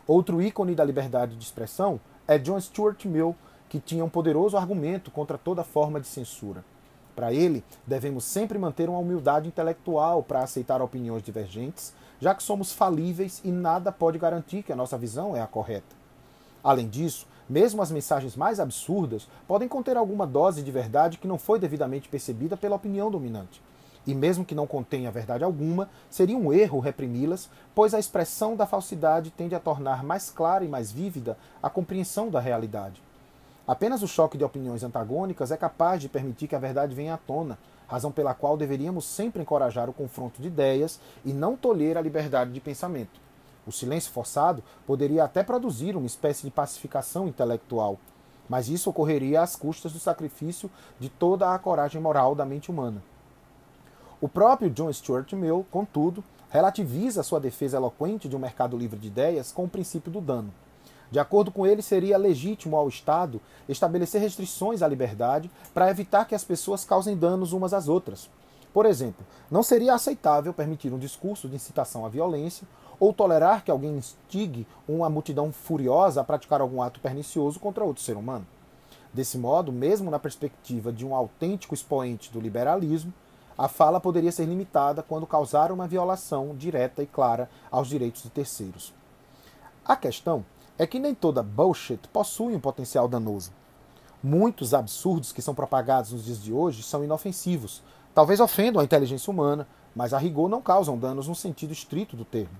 Outro 0.06 0.42
ícone 0.42 0.74
da 0.74 0.84
liberdade 0.84 1.36
de 1.36 1.44
expressão 1.44 2.00
é 2.26 2.36
John 2.36 2.60
Stuart 2.60 3.04
Mill, 3.06 3.34
que 3.68 3.80
tinha 3.80 4.04
um 4.04 4.10
poderoso 4.10 4.56
argumento 4.56 5.10
contra 5.10 5.38
toda 5.38 5.64
forma 5.64 6.00
de 6.00 6.06
censura. 6.06 6.64
Para 7.14 7.32
ele, 7.32 7.62
devemos 7.86 8.24
sempre 8.24 8.58
manter 8.58 8.88
uma 8.88 8.98
humildade 8.98 9.48
intelectual 9.48 10.22
para 10.22 10.42
aceitar 10.42 10.80
opiniões 10.80 11.22
divergentes, 11.22 11.92
já 12.20 12.34
que 12.34 12.42
somos 12.42 12.72
falíveis 12.72 13.40
e 13.44 13.50
nada 13.50 13.92
pode 13.92 14.18
garantir 14.18 14.62
que 14.62 14.72
a 14.72 14.76
nossa 14.76 14.96
visão 14.96 15.36
é 15.36 15.40
a 15.42 15.46
correta. 15.46 15.94
Além 16.64 16.88
disso, 16.88 17.26
mesmo 17.48 17.82
as 17.82 17.90
mensagens 17.90 18.36
mais 18.36 18.60
absurdas 18.60 19.28
podem 19.46 19.68
conter 19.68 19.96
alguma 19.96 20.26
dose 20.26 20.62
de 20.62 20.70
verdade 20.70 21.18
que 21.18 21.28
não 21.28 21.36
foi 21.36 21.58
devidamente 21.58 22.08
percebida 22.08 22.56
pela 22.56 22.76
opinião 22.76 23.10
dominante. 23.10 23.60
E 24.06 24.14
mesmo 24.14 24.44
que 24.44 24.54
não 24.54 24.66
contenha 24.66 25.10
verdade 25.10 25.44
alguma, 25.44 25.88
seria 26.08 26.36
um 26.36 26.52
erro 26.52 26.80
reprimi-las, 26.80 27.50
pois 27.74 27.94
a 27.94 27.98
expressão 27.98 28.56
da 28.56 28.66
falsidade 28.66 29.30
tende 29.30 29.54
a 29.54 29.60
tornar 29.60 30.02
mais 30.02 30.30
clara 30.30 30.64
e 30.64 30.68
mais 30.68 30.90
vívida 30.90 31.36
a 31.62 31.68
compreensão 31.68 32.30
da 32.30 32.40
realidade. 32.40 33.02
Apenas 33.66 34.02
o 34.02 34.08
choque 34.08 34.36
de 34.36 34.44
opiniões 34.44 34.82
antagônicas 34.82 35.52
é 35.52 35.56
capaz 35.56 36.00
de 36.00 36.08
permitir 36.08 36.48
que 36.48 36.56
a 36.56 36.58
verdade 36.58 36.94
venha 36.94 37.14
à 37.14 37.16
tona, 37.16 37.58
razão 37.86 38.10
pela 38.10 38.34
qual 38.34 38.56
deveríamos 38.56 39.04
sempre 39.04 39.42
encorajar 39.42 39.88
o 39.88 39.92
confronto 39.92 40.42
de 40.42 40.48
ideias 40.48 40.98
e 41.24 41.32
não 41.32 41.56
tolher 41.56 41.96
a 41.96 42.00
liberdade 42.00 42.52
de 42.52 42.60
pensamento. 42.60 43.20
O 43.64 43.70
silêncio 43.70 44.10
forçado 44.10 44.64
poderia 44.84 45.22
até 45.22 45.44
produzir 45.44 45.96
uma 45.96 46.06
espécie 46.06 46.42
de 46.42 46.50
pacificação 46.50 47.28
intelectual, 47.28 47.98
mas 48.48 48.68
isso 48.68 48.90
ocorreria 48.90 49.40
às 49.40 49.54
custas 49.54 49.92
do 49.92 50.00
sacrifício 50.00 50.68
de 50.98 51.08
toda 51.08 51.54
a 51.54 51.58
coragem 51.58 52.00
moral 52.00 52.34
da 52.34 52.44
mente 52.44 52.70
humana. 52.70 53.00
O 54.20 54.28
próprio 54.28 54.70
John 54.70 54.92
Stuart 54.92 55.32
Mill, 55.34 55.64
contudo, 55.70 56.24
relativiza 56.50 57.22
sua 57.22 57.38
defesa 57.38 57.76
eloquente 57.76 58.28
de 58.28 58.34
um 58.34 58.40
mercado 58.40 58.76
livre 58.76 58.98
de 58.98 59.06
ideias 59.06 59.52
com 59.52 59.64
o 59.64 59.68
princípio 59.68 60.10
do 60.10 60.20
dano. 60.20 60.52
De 61.12 61.18
acordo 61.18 61.50
com 61.50 61.66
ele, 61.66 61.82
seria 61.82 62.16
legítimo 62.16 62.74
ao 62.74 62.88
Estado 62.88 63.38
estabelecer 63.68 64.18
restrições 64.18 64.80
à 64.80 64.88
liberdade 64.88 65.50
para 65.74 65.90
evitar 65.90 66.24
que 66.24 66.34
as 66.34 66.42
pessoas 66.42 66.86
causem 66.86 67.14
danos 67.14 67.52
umas 67.52 67.74
às 67.74 67.86
outras. 67.86 68.30
Por 68.72 68.86
exemplo, 68.86 69.22
não 69.50 69.62
seria 69.62 69.92
aceitável 69.92 70.54
permitir 70.54 70.90
um 70.90 70.98
discurso 70.98 71.50
de 71.50 71.54
incitação 71.54 72.06
à 72.06 72.08
violência 72.08 72.66
ou 72.98 73.12
tolerar 73.12 73.62
que 73.62 73.70
alguém 73.70 73.98
instigue 73.98 74.66
uma 74.88 75.10
multidão 75.10 75.52
furiosa 75.52 76.22
a 76.22 76.24
praticar 76.24 76.62
algum 76.62 76.80
ato 76.80 76.98
pernicioso 76.98 77.60
contra 77.60 77.84
outro 77.84 78.02
ser 78.02 78.16
humano. 78.16 78.46
Desse 79.12 79.36
modo, 79.36 79.70
mesmo 79.70 80.10
na 80.10 80.18
perspectiva 80.18 80.90
de 80.90 81.04
um 81.04 81.14
autêntico 81.14 81.74
expoente 81.74 82.32
do 82.32 82.40
liberalismo, 82.40 83.12
a 83.58 83.68
fala 83.68 84.00
poderia 84.00 84.32
ser 84.32 84.46
limitada 84.46 85.02
quando 85.02 85.26
causar 85.26 85.70
uma 85.70 85.86
violação 85.86 86.56
direta 86.56 87.02
e 87.02 87.06
clara 87.06 87.50
aos 87.70 87.88
direitos 87.88 88.22
de 88.22 88.30
terceiros. 88.30 88.94
A 89.84 89.94
questão 89.94 90.42
é 90.78 90.86
que 90.86 90.98
nem 90.98 91.14
toda 91.14 91.42
bullshit 91.42 92.08
possui 92.08 92.54
um 92.54 92.60
potencial 92.60 93.06
danoso. 93.06 93.52
Muitos 94.22 94.72
absurdos 94.72 95.32
que 95.32 95.42
são 95.42 95.54
propagados 95.54 96.12
nos 96.12 96.24
dias 96.24 96.42
de 96.42 96.52
hoje 96.52 96.82
são 96.82 97.04
inofensivos, 97.04 97.82
talvez 98.14 98.40
ofendam 98.40 98.80
a 98.80 98.84
inteligência 98.84 99.30
humana, 99.30 99.66
mas 99.94 100.14
a 100.14 100.18
rigor 100.18 100.48
não 100.48 100.62
causam 100.62 100.98
danos 100.98 101.28
no 101.28 101.34
sentido 101.34 101.72
estrito 101.72 102.16
do 102.16 102.24
termo. 102.24 102.58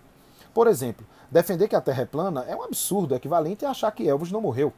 Por 0.52 0.66
exemplo, 0.66 1.06
defender 1.30 1.68
que 1.68 1.76
a 1.76 1.80
Terra 1.80 2.02
é 2.02 2.06
plana 2.06 2.44
é 2.46 2.54
um 2.54 2.62
absurdo 2.62 3.14
equivalente 3.14 3.64
a 3.64 3.70
achar 3.70 3.90
que 3.92 4.06
Elvis 4.06 4.30
não 4.30 4.40
morreu. 4.40 4.72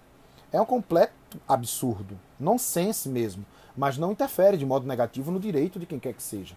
É 0.52 0.60
um 0.60 0.66
completo 0.66 1.12
absurdo, 1.48 2.18
nonsense 2.38 3.08
mesmo, 3.08 3.44
mas 3.76 3.98
não 3.98 4.12
interfere 4.12 4.56
de 4.56 4.64
modo 4.64 4.86
negativo 4.86 5.32
no 5.32 5.40
direito 5.40 5.80
de 5.80 5.86
quem 5.86 5.98
quer 5.98 6.12
que 6.12 6.22
seja. 6.22 6.54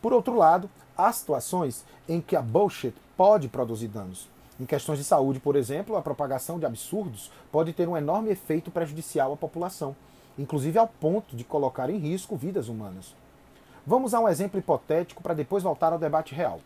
Por 0.00 0.12
outro 0.12 0.36
lado, 0.36 0.70
há 0.96 1.10
situações 1.12 1.84
em 2.08 2.20
que 2.20 2.36
a 2.36 2.42
bullshit 2.42 2.94
pode 3.16 3.48
produzir 3.48 3.88
danos. 3.88 4.28
Em 4.58 4.64
questões 4.64 4.98
de 4.98 5.04
saúde, 5.04 5.40
por 5.40 5.56
exemplo, 5.56 5.96
a 5.96 6.02
propagação 6.02 6.60
de 6.60 6.66
absurdos 6.66 7.30
pode 7.50 7.72
ter 7.72 7.88
um 7.88 7.96
enorme 7.96 8.30
efeito 8.30 8.70
prejudicial 8.70 9.32
à 9.32 9.36
população, 9.36 9.96
inclusive 10.38 10.78
ao 10.78 10.86
ponto 10.86 11.34
de 11.34 11.42
colocar 11.42 11.90
em 11.90 11.98
risco 11.98 12.36
vidas 12.36 12.68
humanas. 12.68 13.14
Vamos 13.84 14.14
a 14.14 14.20
um 14.20 14.28
exemplo 14.28 14.58
hipotético 14.58 15.22
para 15.22 15.34
depois 15.34 15.62
voltar 15.62 15.92
ao 15.92 15.98
debate 15.98 16.34
real. 16.34 16.60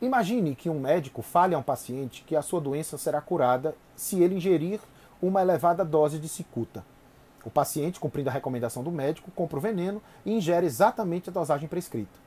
Imagine 0.00 0.54
que 0.54 0.70
um 0.70 0.80
médico 0.80 1.20
fale 1.20 1.54
a 1.54 1.58
um 1.58 1.62
paciente 1.62 2.24
que 2.26 2.34
a 2.34 2.42
sua 2.42 2.60
doença 2.60 2.96
será 2.96 3.20
curada 3.20 3.74
se 3.94 4.22
ele 4.22 4.36
ingerir 4.36 4.80
uma 5.20 5.42
elevada 5.42 5.84
dose 5.84 6.18
de 6.18 6.28
cicuta. 6.28 6.84
O 7.44 7.50
paciente, 7.50 8.00
cumprindo 8.00 8.30
a 8.30 8.32
recomendação 8.32 8.82
do 8.82 8.90
médico, 8.90 9.30
compra 9.32 9.58
o 9.58 9.60
veneno 9.60 10.02
e 10.24 10.32
ingere 10.32 10.66
exatamente 10.66 11.28
a 11.28 11.32
dosagem 11.32 11.68
prescrita. 11.68 12.18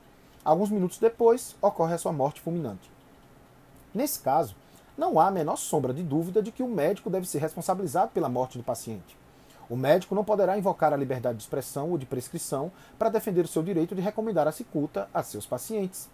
Alguns 0.44 0.70
minutos 0.70 0.98
depois, 0.98 1.56
ocorre 1.60 1.94
a 1.94 1.98
sua 1.98 2.12
morte 2.12 2.40
fulminante. 2.40 2.90
Nesse 3.94 4.20
caso, 4.20 4.54
não 4.96 5.18
há 5.18 5.28
a 5.28 5.30
menor 5.30 5.56
sombra 5.56 5.92
de 5.92 6.02
dúvida 6.02 6.42
de 6.42 6.52
que 6.52 6.62
o 6.62 6.68
médico 6.68 7.08
deve 7.08 7.26
ser 7.26 7.38
responsabilizado 7.38 8.10
pela 8.12 8.28
morte 8.28 8.58
do 8.58 8.64
paciente. 8.64 9.16
O 9.68 9.76
médico 9.76 10.14
não 10.14 10.24
poderá 10.24 10.58
invocar 10.58 10.92
a 10.92 10.96
liberdade 10.96 11.38
de 11.38 11.44
expressão 11.44 11.90
ou 11.90 11.96
de 11.96 12.04
prescrição 12.04 12.70
para 12.98 13.08
defender 13.08 13.44
o 13.44 13.48
seu 13.48 13.62
direito 13.62 13.94
de 13.94 14.02
recomendar 14.02 14.46
a 14.46 14.52
cicuta 14.52 15.08
a 15.14 15.22
seus 15.22 15.46
pacientes. 15.46 16.10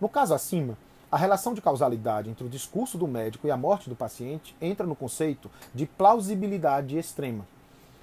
No 0.00 0.08
caso 0.08 0.34
acima, 0.34 0.78
a 1.10 1.16
relação 1.16 1.54
de 1.54 1.60
causalidade 1.60 2.30
entre 2.30 2.44
o 2.44 2.48
discurso 2.48 2.96
do 2.96 3.08
médico 3.08 3.46
e 3.46 3.50
a 3.50 3.56
morte 3.56 3.88
do 3.88 3.96
paciente 3.96 4.54
entra 4.60 4.86
no 4.86 4.94
conceito 4.94 5.50
de 5.74 5.86
plausibilidade 5.86 6.96
extrema. 6.96 7.46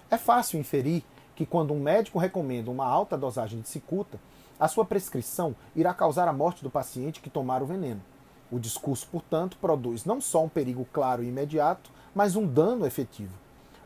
É 0.09 0.17
fácil 0.17 0.59
inferir 0.59 1.03
que 1.35 1.45
quando 1.45 1.73
um 1.73 1.79
médico 1.79 2.19
recomenda 2.19 2.71
uma 2.71 2.85
alta 2.85 3.17
dosagem 3.17 3.61
de 3.61 3.69
cicuta, 3.69 4.19
a 4.59 4.67
sua 4.67 4.85
prescrição 4.85 5.55
irá 5.75 5.93
causar 5.93 6.27
a 6.27 6.33
morte 6.33 6.63
do 6.63 6.69
paciente 6.69 7.21
que 7.21 7.29
tomar 7.29 7.61
o 7.61 7.65
veneno. 7.65 8.01
O 8.51 8.59
discurso, 8.59 9.07
portanto, 9.11 9.57
produz 9.59 10.05
não 10.05 10.21
só 10.21 10.43
um 10.43 10.49
perigo 10.49 10.87
claro 10.93 11.23
e 11.23 11.27
imediato, 11.27 11.89
mas 12.13 12.35
um 12.35 12.45
dano 12.45 12.85
efetivo. 12.85 13.33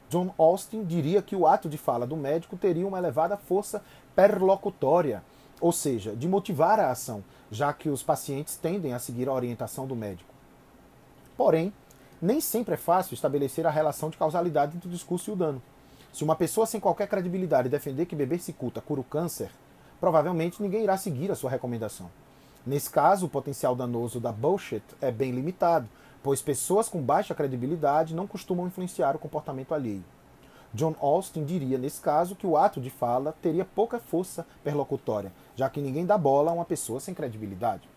John 0.09 0.33
Austin 0.37 0.83
diria 0.83 1.21
que 1.21 1.35
o 1.35 1.45
ato 1.45 1.69
de 1.69 1.77
fala 1.77 2.05
do 2.05 2.17
médico 2.17 2.57
teria 2.57 2.87
uma 2.87 2.97
elevada 2.97 3.37
força 3.37 3.81
perlocutória, 4.15 5.23
ou 5.61 5.71
seja, 5.71 6.15
de 6.15 6.27
motivar 6.27 6.79
a 6.79 6.89
ação, 6.89 7.23
já 7.51 7.71
que 7.71 7.89
os 7.89 8.03
pacientes 8.03 8.55
tendem 8.55 8.93
a 8.93 8.99
seguir 8.99 9.29
a 9.29 9.33
orientação 9.33 9.85
do 9.85 9.95
médico. 9.95 10.33
Porém, 11.37 11.71
nem 12.21 12.41
sempre 12.41 12.73
é 12.73 12.77
fácil 12.77 13.13
estabelecer 13.13 13.65
a 13.65 13.71
relação 13.71 14.09
de 14.09 14.17
causalidade 14.17 14.75
entre 14.75 14.89
o 14.89 14.91
discurso 14.91 15.29
e 15.29 15.33
o 15.33 15.35
dano. 15.35 15.61
Se 16.11 16.23
uma 16.23 16.35
pessoa 16.35 16.65
sem 16.65 16.79
qualquer 16.79 17.07
credibilidade 17.07 17.69
defender 17.69 18.05
que 18.05 18.15
beber 18.15 18.39
cicuta 18.39 18.81
cura 18.81 19.01
o 19.01 19.03
câncer, 19.03 19.51
provavelmente 19.99 20.61
ninguém 20.61 20.83
irá 20.83 20.97
seguir 20.97 21.31
a 21.31 21.35
sua 21.35 21.49
recomendação. 21.49 22.09
Nesse 22.65 22.89
caso, 22.89 23.25
o 23.25 23.29
potencial 23.29 23.75
danoso 23.75 24.19
da 24.19 24.31
bullshit 24.31 24.83
é 25.01 25.11
bem 25.11 25.31
limitado, 25.31 25.87
pois 26.21 26.41
pessoas 26.41 26.89
com 26.89 27.01
baixa 27.01 27.33
credibilidade 27.33 28.13
não 28.13 28.27
costumam 28.27 28.67
influenciar 28.67 29.15
o 29.15 29.19
comportamento 29.19 29.73
alheio. 29.73 30.03
John 30.73 30.95
Austin 30.99 31.45
diria, 31.45 31.77
nesse 31.77 31.99
caso, 31.99 32.35
que 32.35 32.45
o 32.45 32.55
ato 32.55 32.79
de 32.79 32.89
fala 32.89 33.33
teria 33.41 33.65
pouca 33.65 33.97
força 33.97 34.45
perlocutória, 34.63 35.31
já 35.55 35.69
que 35.69 35.81
ninguém 35.81 36.05
dá 36.05 36.17
bola 36.17 36.51
a 36.51 36.53
uma 36.53 36.65
pessoa 36.65 36.99
sem 36.99 37.13
credibilidade. 37.13 37.89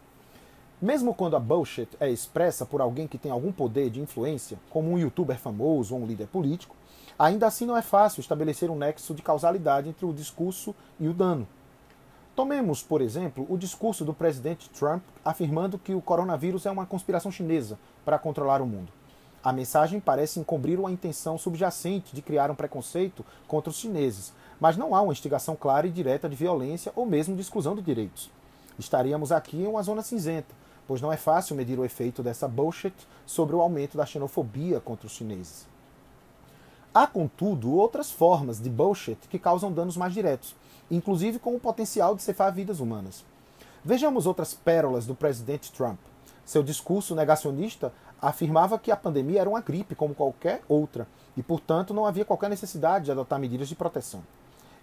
Mesmo 0.80 1.14
quando 1.14 1.36
a 1.36 1.40
bullshit 1.40 1.88
é 2.00 2.10
expressa 2.10 2.64
por 2.64 2.80
alguém 2.80 3.06
que 3.06 3.18
tem 3.18 3.30
algum 3.30 3.52
poder 3.52 3.90
de 3.90 4.00
influência, 4.00 4.58
como 4.70 4.90
um 4.90 4.98
youtuber 4.98 5.38
famoso 5.38 5.94
ou 5.94 6.00
um 6.00 6.06
líder 6.06 6.28
político, 6.28 6.74
ainda 7.18 7.46
assim 7.46 7.66
não 7.66 7.76
é 7.76 7.82
fácil 7.82 8.20
estabelecer 8.20 8.70
um 8.70 8.76
nexo 8.76 9.14
de 9.14 9.22
causalidade 9.22 9.88
entre 9.88 10.06
o 10.06 10.12
discurso 10.12 10.74
e 10.98 11.06
o 11.06 11.12
dano. 11.12 11.46
Tomemos, 12.34 12.82
por 12.82 13.02
exemplo, 13.02 13.46
o 13.48 13.58
discurso 13.58 14.06
do 14.06 14.14
presidente 14.14 14.70
Trump 14.70 15.02
afirmando 15.22 15.78
que 15.78 15.94
o 15.94 16.00
coronavírus 16.00 16.64
é 16.64 16.70
uma 16.70 16.86
conspiração 16.86 17.30
chinesa 17.30 17.78
para 18.06 18.18
controlar 18.18 18.62
o 18.62 18.66
mundo. 18.66 18.90
A 19.44 19.52
mensagem 19.52 20.00
parece 20.00 20.40
encobrir 20.40 20.78
uma 20.78 20.90
intenção 20.90 21.36
subjacente 21.36 22.14
de 22.14 22.22
criar 22.22 22.50
um 22.50 22.54
preconceito 22.54 23.24
contra 23.46 23.70
os 23.70 23.76
chineses, 23.76 24.32
mas 24.58 24.78
não 24.78 24.94
há 24.94 25.02
uma 25.02 25.12
instigação 25.12 25.54
clara 25.54 25.86
e 25.86 25.90
direta 25.90 26.28
de 26.28 26.36
violência 26.36 26.90
ou 26.96 27.04
mesmo 27.04 27.34
de 27.34 27.42
exclusão 27.42 27.74
de 27.74 27.82
direitos. 27.82 28.30
Estaríamos 28.78 29.30
aqui 29.30 29.58
em 29.58 29.66
uma 29.66 29.82
zona 29.82 30.00
cinzenta, 30.00 30.54
pois 30.86 31.02
não 31.02 31.12
é 31.12 31.18
fácil 31.18 31.54
medir 31.54 31.78
o 31.78 31.84
efeito 31.84 32.22
dessa 32.22 32.48
bullshit 32.48 32.94
sobre 33.26 33.54
o 33.54 33.60
aumento 33.60 33.98
da 33.98 34.06
xenofobia 34.06 34.80
contra 34.80 35.06
os 35.06 35.12
chineses. 35.12 35.66
Há, 36.94 37.06
contudo, 37.06 37.72
outras 37.72 38.10
formas 38.10 38.60
de 38.60 38.70
bullshit 38.70 39.18
que 39.28 39.38
causam 39.38 39.72
danos 39.72 39.96
mais 39.96 40.14
diretos, 40.14 40.54
inclusive 40.92 41.38
com 41.38 41.56
o 41.56 41.60
potencial 41.60 42.14
de 42.14 42.22
ceifar 42.22 42.52
vidas 42.52 42.78
humanas. 42.78 43.24
Vejamos 43.82 44.26
outras 44.26 44.52
pérolas 44.52 45.06
do 45.06 45.14
presidente 45.14 45.72
Trump. 45.72 45.98
Seu 46.44 46.62
discurso 46.62 47.14
negacionista 47.14 47.92
afirmava 48.20 48.78
que 48.78 48.92
a 48.92 48.96
pandemia 48.96 49.40
era 49.40 49.48
uma 49.48 49.62
gripe 49.62 49.94
como 49.94 50.14
qualquer 50.14 50.62
outra 50.68 51.08
e, 51.36 51.42
portanto, 51.42 51.94
não 51.94 52.04
havia 52.04 52.26
qualquer 52.26 52.50
necessidade 52.50 53.06
de 53.06 53.10
adotar 53.10 53.40
medidas 53.40 53.68
de 53.68 53.74
proteção. 53.74 54.22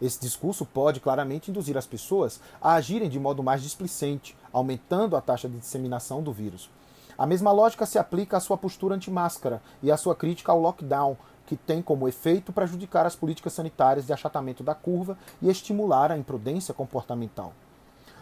Esse 0.02 0.20
discurso 0.20 0.66
pode 0.66 1.00
claramente 1.00 1.52
induzir 1.52 1.78
as 1.78 1.86
pessoas 1.86 2.42
a 2.60 2.74
agirem 2.74 3.10
de 3.10 3.20
modo 3.20 3.44
mais 3.44 3.62
displicente, 3.62 4.36
aumentando 4.52 5.16
a 5.16 5.22
taxa 5.22 5.48
de 5.48 5.60
disseminação 5.60 6.24
do 6.24 6.34
vírus. 6.34 6.70
A 7.18 7.26
mesma 7.26 7.52
lógica 7.52 7.86
se 7.86 8.00
aplica 8.00 8.38
à 8.38 8.40
sua 8.40 8.58
postura 8.58 8.96
anti-máscara 8.96 9.62
e 9.84 9.92
à 9.92 9.98
sua 9.98 10.16
crítica 10.16 10.54
ao 10.54 10.60
lockdown, 10.60 11.18
que 11.50 11.58
tem 11.58 11.82
como 11.82 12.08
efeito 12.08 12.54
prejudicar 12.54 13.08
as 13.08 13.16
políticas 13.16 13.54
sanitárias 13.54 14.06
de 14.06 14.14
achatamento 14.14 14.62
da 14.62 14.76
curva 14.76 15.18
e 15.42 15.50
estimular 15.50 16.12
a 16.12 16.18
imprudência 16.18 16.76
comportamental. 16.76 17.54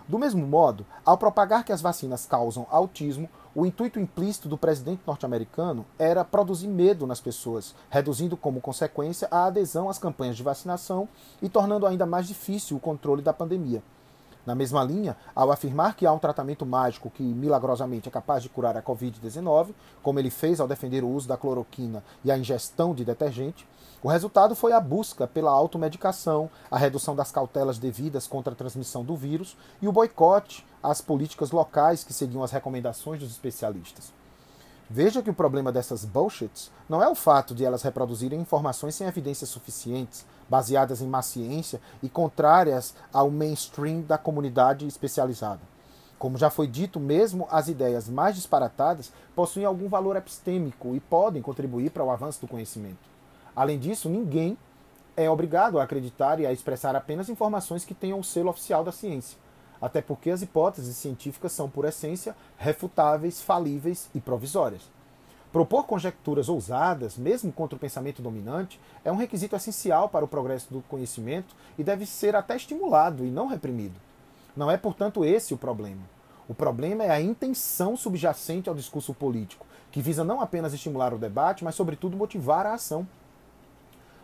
Do 0.07 0.17
mesmo 0.17 0.47
modo, 0.47 0.85
ao 1.05 1.17
propagar 1.17 1.65
que 1.65 1.73
as 1.73 1.81
vacinas 1.81 2.25
causam 2.25 2.65
autismo, 2.71 3.29
o 3.53 3.65
intuito 3.65 3.99
implícito 3.99 4.47
do 4.47 4.57
presidente 4.57 5.01
norte-americano 5.05 5.85
era 5.99 6.23
produzir 6.23 6.69
medo 6.69 7.05
nas 7.05 7.19
pessoas, 7.19 7.75
reduzindo 7.89 8.37
como 8.37 8.61
consequência 8.61 9.27
a 9.29 9.47
adesão 9.47 9.89
às 9.89 9.99
campanhas 9.99 10.37
de 10.37 10.43
vacinação 10.43 11.09
e 11.41 11.49
tornando 11.49 11.85
ainda 11.85 12.05
mais 12.05 12.29
difícil 12.29 12.77
o 12.77 12.79
controle 12.79 13.21
da 13.21 13.33
pandemia. 13.33 13.83
Na 14.47 14.55
mesma 14.55 14.81
linha, 14.81 15.17
ao 15.35 15.51
afirmar 15.51 15.93
que 15.93 16.05
há 16.05 16.13
um 16.13 16.17
tratamento 16.17 16.65
mágico 16.65 17.09
que 17.09 17.21
milagrosamente 17.21 18.07
é 18.07 18.11
capaz 18.11 18.41
de 18.41 18.47
curar 18.47 18.77
a 18.77 18.81
Covid-19, 18.81 19.73
como 20.01 20.19
ele 20.19 20.29
fez 20.29 20.61
ao 20.61 20.69
defender 20.69 21.03
o 21.03 21.09
uso 21.09 21.27
da 21.27 21.35
cloroquina 21.35 22.01
e 22.23 22.31
a 22.31 22.37
ingestão 22.37 22.95
de 22.95 23.03
detergente, 23.03 23.67
o 24.01 24.07
resultado 24.07 24.55
foi 24.55 24.71
a 24.71 24.79
busca 24.79 25.27
pela 25.27 25.51
automedicação, 25.51 26.49
a 26.71 26.77
redução 26.77 27.13
das 27.13 27.29
cautelas 27.29 27.77
devidas 27.77 28.25
contra 28.25 28.53
a 28.53 28.55
transmissão 28.55 29.03
do 29.03 29.17
vírus 29.17 29.57
e 29.81 29.87
o 29.89 29.91
boicote 29.91 30.65
às 30.81 31.01
políticas 31.01 31.51
locais 31.51 32.05
que 32.05 32.13
seguiam 32.13 32.41
as 32.41 32.51
recomendações 32.51 33.19
dos 33.19 33.31
especialistas. 33.31 34.13
Veja 34.89 35.21
que 35.21 35.29
o 35.29 35.33
problema 35.33 35.69
dessas 35.69 36.05
bullshits 36.05 36.71
não 36.87 37.03
é 37.03 37.09
o 37.09 37.15
fato 37.15 37.53
de 37.53 37.65
elas 37.65 37.81
reproduzirem 37.81 38.39
informações 38.39 38.95
sem 38.95 39.05
evidências 39.05 39.49
suficientes, 39.49 40.25
baseadas 40.47 41.01
em 41.01 41.07
má 41.07 41.21
ciência 41.21 41.81
e 42.01 42.07
contrárias 42.07 42.95
ao 43.11 43.29
mainstream 43.29 44.01
da 44.01 44.17
comunidade 44.17 44.87
especializada. 44.87 45.59
Como 46.17 46.37
já 46.37 46.49
foi 46.49 46.67
dito, 46.67 47.01
mesmo 47.01 47.47
as 47.51 47.67
ideias 47.67 48.07
mais 48.07 48.35
disparatadas 48.35 49.11
possuem 49.35 49.65
algum 49.65 49.89
valor 49.89 50.15
epistêmico 50.15 50.95
e 50.95 51.01
podem 51.01 51.41
contribuir 51.41 51.91
para 51.91 52.03
o 52.05 52.09
avanço 52.09 52.39
do 52.39 52.47
conhecimento. 52.47 53.09
Além 53.53 53.77
disso, 53.77 54.07
ninguém 54.07 54.57
é 55.17 55.29
obrigado 55.29 55.79
a 55.79 55.83
acreditar 55.83 56.39
e 56.39 56.45
a 56.45 56.53
expressar 56.53 56.95
apenas 56.95 57.27
informações 57.27 57.83
que 57.83 57.93
tenham 57.93 58.19
o 58.19 58.23
selo 58.23 58.49
oficial 58.49 58.83
da 58.85 58.91
ciência, 58.91 59.37
até 59.81 60.01
porque 60.01 60.29
as 60.29 60.41
hipóteses 60.41 60.95
científicas 60.97 61.51
são, 61.51 61.69
por 61.69 61.85
essência, 61.85 62.35
refutáveis, 62.57 63.41
falíveis 63.41 64.09
e 64.13 64.19
provisórias. 64.19 64.81
Propor 65.51 65.85
conjecturas 65.85 66.49
ousadas, 66.49 67.17
mesmo 67.17 67.51
contra 67.51 67.75
o 67.75 67.79
pensamento 67.79 68.21
dominante, 68.21 68.79
é 69.03 69.11
um 69.11 69.15
requisito 69.15 69.55
essencial 69.55 70.09
para 70.09 70.25
o 70.25 70.27
progresso 70.27 70.71
do 70.71 70.81
conhecimento 70.83 71.55
e 71.77 71.83
deve 71.83 72.05
ser 72.05 72.35
até 72.35 72.55
estimulado 72.55 73.25
e 73.25 73.31
não 73.31 73.47
reprimido. 73.47 73.95
Não 74.55 74.69
é, 74.69 74.77
portanto, 74.77 75.23
esse 75.23 75.53
o 75.53 75.57
problema. 75.57 76.01
O 76.47 76.53
problema 76.53 77.03
é 77.03 77.09
a 77.09 77.21
intenção 77.21 77.95
subjacente 77.95 78.69
ao 78.69 78.75
discurso 78.75 79.13
político, 79.13 79.65
que 79.91 80.01
visa 80.01 80.23
não 80.23 80.41
apenas 80.41 80.73
estimular 80.73 81.13
o 81.13 81.17
debate, 81.17 81.63
mas, 81.63 81.75
sobretudo, 81.75 82.17
motivar 82.17 82.65
a 82.65 82.73
ação. 82.73 83.07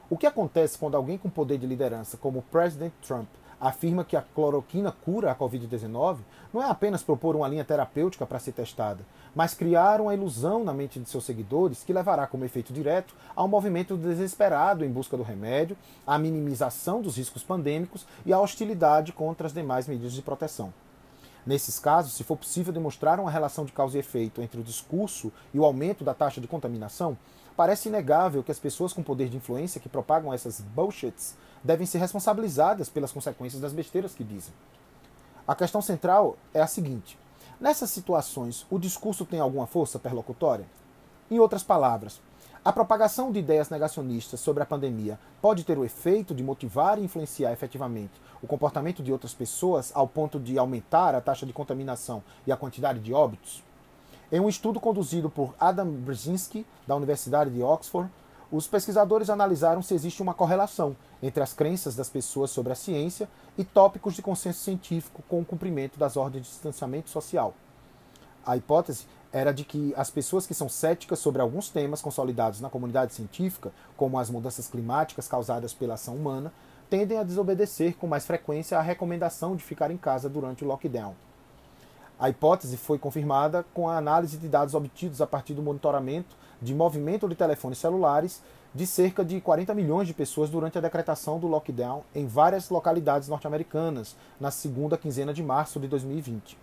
O 0.10 0.18
que 0.18 0.28
acontece 0.28 0.78
quando 0.78 0.96
alguém 0.96 1.18
com 1.18 1.30
poder 1.30 1.58
de 1.58 1.66
liderança, 1.66 2.18
como 2.18 2.40
o 2.40 2.44
presidente 2.44 2.96
Trump, 3.02 3.28
afirma 3.64 4.04
que 4.04 4.18
a 4.18 4.22
cloroquina 4.22 4.92
cura 4.92 5.32
a 5.32 5.36
Covid-19 5.36 6.18
não 6.54 6.62
é 6.62 6.70
apenas 6.70 7.02
propor 7.02 7.34
uma 7.34 7.48
linha 7.48 7.64
terapêutica 7.64 8.26
para 8.26 8.38
ser 8.38 8.52
testada, 8.52 9.00
mas 9.34 9.54
criar 9.54 10.02
uma 10.02 10.14
ilusão 10.14 10.66
na 10.66 10.74
mente 10.74 11.00
de 11.00 11.10
seus 11.10 11.24
seguidores 11.24 11.82
que 11.82 11.94
levará 11.94 12.28
como 12.28 12.44
efeito 12.44 12.74
direto 12.74 13.16
ao 13.34 13.48
movimento 13.48 13.96
desesperado 13.96 14.84
em 14.84 14.92
busca 14.92 15.16
do 15.16 15.24
remédio, 15.24 15.78
à 16.06 16.20
minimização 16.20 17.02
dos 17.02 17.16
riscos 17.16 17.42
pandêmicos 17.42 18.06
e 18.26 18.34
à 18.34 18.40
hostilidade 18.40 19.14
contra 19.14 19.48
as 19.48 19.54
demais 19.54 19.88
medidas 19.88 20.12
de 20.12 20.22
proteção. 20.22 20.74
Nesses 21.46 21.80
casos, 21.80 22.14
se 22.14 22.24
for 22.24 22.38
possível 22.38 22.74
demonstrar 22.74 23.18
uma 23.18 23.32
relação 23.32 23.64
de 23.64 23.72
causa 23.72 23.96
e 23.98 24.00
efeito 24.02 24.42
entre 24.42 24.60
o 24.60 24.64
discurso 24.64 25.32
e 25.54 25.60
o 25.60 25.64
aumento 25.64 26.04
da 26.04 26.14
taxa 26.14 26.42
de 26.42 26.48
contaminação, 26.48 27.18
parece 27.56 27.88
inegável 27.88 28.44
que 28.44 28.52
as 28.52 28.60
pessoas 28.60 28.92
com 28.92 29.04
poder 29.04 29.30
de 29.30 29.38
influência 29.38 29.80
que 29.80 29.90
propagam 29.90 30.34
essas 30.34 30.60
bullshits 30.60 31.36
devem 31.64 31.86
ser 31.86 32.00
responsabilizadas 32.00 32.90
pelas 32.90 33.12
consequências 33.12 33.62
das 33.62 33.74
besteiras 33.74 34.14
que 34.14 34.24
dizem. 34.24 34.54
A 35.48 35.56
questão 35.56 35.82
central 35.82 36.38
é 36.54 36.62
a 36.62 36.68
seguinte: 36.68 37.18
nessas 37.60 37.90
situações, 37.90 38.66
o 38.70 38.80
discurso 38.80 39.26
tem 39.26 39.40
alguma 39.40 39.68
força 39.68 39.98
perlocutória? 39.98 40.66
Em 41.32 41.40
outras 41.40 41.64
palavras, 41.64 42.20
a 42.66 42.72
propagação 42.72 43.32
de 43.32 43.40
ideias 43.40 43.70
negacionistas 43.70 44.40
sobre 44.40 44.64
a 44.64 44.66
pandemia 44.66 45.20
pode 45.42 45.64
ter 45.64 45.78
o 45.78 45.84
efeito 45.84 46.34
de 46.34 46.42
motivar 46.42 46.98
e 46.98 47.04
influenciar 47.04 47.52
efetivamente 47.52 48.14
o 48.42 48.48
comportamento 48.48 49.04
de 49.04 49.12
outras 49.12 49.34
pessoas 49.34 49.92
ao 49.94 50.08
ponto 50.08 50.40
de 50.40 50.58
aumentar 50.58 51.14
a 51.14 51.22
taxa 51.22 51.46
de 51.46 51.52
contaminação 51.52 52.24
e 52.48 52.52
a 52.52 52.58
quantidade 52.58 53.00
de 53.00 53.14
óbitos? 53.14 53.62
Em 54.32 54.40
um 54.40 54.48
estudo 54.48 54.80
conduzido 54.80 55.30
por 55.30 55.54
Adam 55.60 55.90
Brzezinski, 55.92 56.66
da 56.88 56.96
Universidade 56.96 57.52
de 57.52 57.62
Oxford, 57.62 58.10
os 58.56 58.68
pesquisadores 58.68 59.32
analisaram 59.32 59.82
se 59.82 59.96
existe 59.96 60.22
uma 60.22 60.36
correlação 60.36 60.96
entre 61.24 61.42
as 61.42 61.56
crenças 61.56 61.96
das 61.96 62.08
pessoas 62.08 62.52
sobre 62.52 62.72
a 62.72 62.76
ciência 62.76 63.28
e 63.58 63.64
tópicos 63.64 64.14
de 64.14 64.22
consenso 64.22 64.60
científico 64.60 65.24
com 65.28 65.42
o 65.42 65.46
cumprimento 65.46 65.98
das 65.98 66.16
ordens 66.16 66.46
de 66.46 66.52
distanciamento 66.52 67.10
social. 67.10 67.56
A 68.46 68.56
hipótese 68.56 69.08
era 69.32 69.52
de 69.52 69.66
que 69.66 69.92
as 69.98 70.12
pessoas 70.12 70.46
que 70.46 70.54
são 70.54 70.70
céticas 70.70 71.18
sobre 71.18 71.42
alguns 71.42 71.70
temas 71.70 72.00
consolidados 72.00 72.62
na 72.62 72.70
comunidade 72.70 73.16
científica, 73.16 73.72
como 73.98 74.20
as 74.20 74.30
mudanças 74.30 74.68
climáticas 74.68 75.28
causadas 75.28 75.74
pela 75.74 75.96
ação 75.96 76.16
humana, 76.16 76.54
tendem 76.92 77.18
a 77.18 77.24
desobedecer 77.24 77.96
com 77.96 78.06
mais 78.06 78.24
frequência 78.24 78.78
a 78.78 78.84
recomendação 78.84 79.56
de 79.56 79.64
ficar 79.64 79.90
em 79.90 79.98
casa 79.98 80.30
durante 80.30 80.64
o 80.64 80.68
lockdown. 80.68 81.16
A 82.20 82.30
hipótese 82.30 82.78
foi 82.78 83.00
confirmada 83.00 83.66
com 83.74 83.90
a 83.90 83.98
análise 83.98 84.38
de 84.38 84.48
dados 84.48 84.76
obtidos 84.76 85.22
a 85.22 85.26
partir 85.26 85.56
do 85.56 85.64
monitoramento 85.64 86.44
de 86.64 86.74
movimento 86.74 87.28
de 87.28 87.36
telefones 87.36 87.78
celulares 87.78 88.42
de 88.74 88.88
cerca 88.88 89.24
de 89.24 89.40
40 89.40 89.74
milhões 89.76 90.08
de 90.08 90.14
pessoas 90.14 90.50
durante 90.50 90.78
a 90.78 90.82
decretação 90.82 91.38
do 91.38 91.46
lockdown 91.46 92.04
em 92.16 92.26
várias 92.26 92.70
localidades 92.70 93.28
norte-americanas 93.28 94.16
na 94.40 94.50
segunda 94.50 94.98
quinzena 94.98 95.34
de 95.34 95.44
março 95.44 95.80
de 95.80 95.88
2020. 95.88 96.58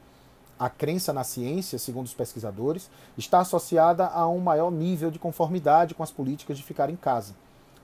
A 0.59 0.69
crença 0.69 1.13
na 1.13 1.23
ciência, 1.23 1.79
segundo 1.79 2.07
os 2.07 2.15
pesquisadores, 2.15 2.91
está 3.17 3.39
associada 3.41 4.07
a 4.09 4.27
um 4.27 4.41
maior 4.41 4.73
nível 4.73 5.11
de 5.11 5.19
conformidade 5.19 5.95
com 5.95 6.03
as 6.03 6.11
políticas 6.11 6.59
de 6.59 6.65
ficar 6.65 6.91
em 6.91 6.97
casa. 6.97 7.35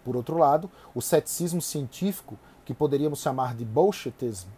Por 0.05 0.17
outro 0.17 0.37
lado, 0.37 0.71
o 0.95 1.01
ceticismo 1.01 1.63
científico, 1.63 2.39
que 2.65 2.75
poderíamos 2.75 3.21
chamar 3.21 3.55
de 3.55 3.65
bullshitism, 3.65 4.49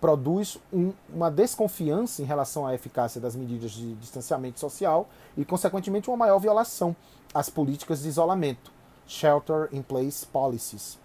produz 0.00 0.58
um, 0.72 0.92
uma 1.12 1.30
desconfiança 1.30 2.22
em 2.22 2.24
relação 2.24 2.66
à 2.66 2.74
eficácia 2.74 3.20
das 3.20 3.34
medidas 3.34 3.72
de 3.72 3.94
distanciamento 3.94 4.60
social 4.60 5.08
e, 5.36 5.44
consequentemente, 5.44 6.08
uma 6.08 6.16
maior 6.16 6.38
violação 6.38 6.94
às 7.34 7.48
políticas 7.48 8.02
de 8.02 8.08
isolamento, 8.08 8.70
Shelter 9.06 9.68
in 9.72 9.82
Place 9.82 10.26
Policies. 10.26 10.98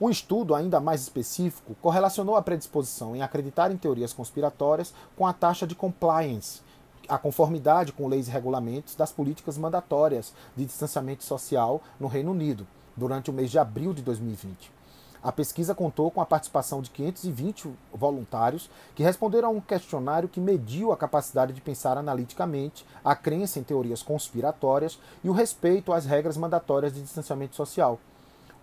Um 0.00 0.08
estudo 0.08 0.54
ainda 0.54 0.80
mais 0.80 1.02
específico 1.02 1.76
correlacionou 1.82 2.34
a 2.34 2.42
predisposição 2.42 3.14
em 3.14 3.22
acreditar 3.22 3.70
em 3.70 3.76
teorias 3.76 4.14
conspiratórias 4.14 4.94
com 5.14 5.26
a 5.26 5.32
taxa 5.32 5.66
de 5.66 5.74
compliance, 5.74 6.62
a 7.06 7.18
conformidade 7.18 7.92
com 7.92 8.08
leis 8.08 8.26
e 8.26 8.30
regulamentos 8.30 8.94
das 8.94 9.12
políticas 9.12 9.58
mandatórias 9.58 10.32
de 10.56 10.64
distanciamento 10.64 11.24
social 11.24 11.82
no 11.98 12.06
Reino 12.06 12.30
Unido, 12.30 12.66
durante 12.96 13.30
o 13.30 13.32
mês 13.32 13.50
de 13.50 13.58
abril 13.58 13.92
de 13.92 14.00
2020. 14.00 14.79
A 15.22 15.30
pesquisa 15.30 15.74
contou 15.74 16.10
com 16.10 16.22
a 16.22 16.26
participação 16.26 16.80
de 16.80 16.88
520 16.90 17.68
voluntários 17.92 18.70
que 18.94 19.02
responderam 19.02 19.48
a 19.48 19.52
um 19.52 19.60
questionário 19.60 20.30
que 20.30 20.40
mediu 20.40 20.92
a 20.92 20.96
capacidade 20.96 21.52
de 21.52 21.60
pensar 21.60 21.98
analiticamente, 21.98 22.86
a 23.04 23.14
crença 23.14 23.58
em 23.58 23.62
teorias 23.62 24.02
conspiratórias 24.02 24.98
e 25.22 25.28
o 25.28 25.32
respeito 25.32 25.92
às 25.92 26.06
regras 26.06 26.38
mandatórias 26.38 26.94
de 26.94 27.02
distanciamento 27.02 27.54
social. 27.54 28.00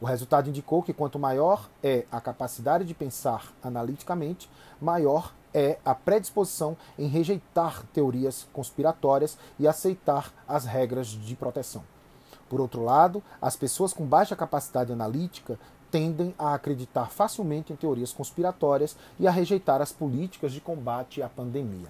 O 0.01 0.05
resultado 0.05 0.49
indicou 0.49 0.81
que 0.81 0.93
quanto 0.93 1.19
maior 1.19 1.69
é 1.83 2.05
a 2.11 2.19
capacidade 2.19 2.85
de 2.85 2.93
pensar 2.93 3.51
analiticamente, 3.63 4.49
maior 4.81 5.33
é 5.53 5.77
a 5.85 5.93
predisposição 5.93 6.75
em 6.97 7.07
rejeitar 7.07 7.83
teorias 7.93 8.47
conspiratórias 8.51 9.37
e 9.59 9.67
aceitar 9.67 10.31
as 10.47 10.65
regras 10.65 11.07
de 11.07 11.35
proteção. 11.35 11.83
Por 12.49 12.61
outro 12.61 12.83
lado, 12.83 13.21
as 13.41 13.55
pessoas 13.55 13.93
com 13.93 14.05
baixa 14.05 14.35
capacidade 14.35 14.91
analítica 14.93 15.59
tendem 15.97 16.31
a 16.37 16.53
acreditar 16.53 17.09
facilmente 17.09 17.73
em 17.73 17.75
teorias 17.75 18.13
conspiratórias 18.13 18.95
e 19.19 19.27
a 19.27 19.31
rejeitar 19.31 19.81
as 19.81 19.91
políticas 19.91 20.53
de 20.53 20.61
combate 20.61 21.23
à 21.23 21.27
pandemia. 21.27 21.87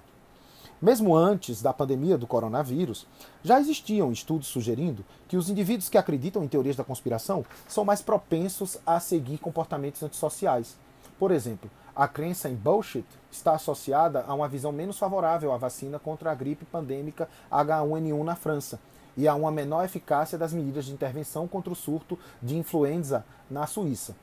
Mesmo 0.81 1.13
antes 1.13 1.61
da 1.61 1.73
pandemia 1.73 2.17
do 2.17 2.25
coronavírus, 2.25 3.05
já 3.43 3.59
existiam 3.59 4.09
estudos 4.09 4.47
sugerindo 4.47 5.03
que 5.27 5.35
os 5.35 5.49
indivíduos 5.49 5.89
que 5.89 5.97
acreditam 5.97 6.41
em 6.41 6.47
teorias 6.47 6.77
da 6.77 6.85
conspiração 6.85 7.45
são 7.67 7.83
mais 7.83 8.01
propensos 8.01 8.77
a 8.85 8.97
seguir 9.01 9.39
comportamentos 9.39 10.01
antissociais. 10.01 10.77
Por 11.19 11.29
exemplo, 11.29 11.69
a 11.93 12.07
crença 12.07 12.47
em 12.47 12.55
bullshit 12.55 13.05
está 13.29 13.55
associada 13.55 14.23
a 14.25 14.33
uma 14.33 14.47
visão 14.47 14.71
menos 14.71 14.97
favorável 14.97 15.51
à 15.51 15.57
vacina 15.57 15.99
contra 15.99 16.31
a 16.31 16.35
gripe 16.35 16.63
pandêmica 16.63 17.27
H1N1 17.51 18.23
na 18.23 18.37
França, 18.37 18.79
e 19.17 19.27
a 19.27 19.33
uma 19.33 19.51
menor 19.51 19.83
eficácia 19.83 20.37
das 20.37 20.53
medidas 20.53 20.85
de 20.85 20.93
intervenção 20.93 21.47
contra 21.47 21.73
o 21.73 21.75
surto 21.75 22.17
de 22.41 22.55
influenza 22.55 23.25
na 23.49 23.65
Suíça. 23.65 24.15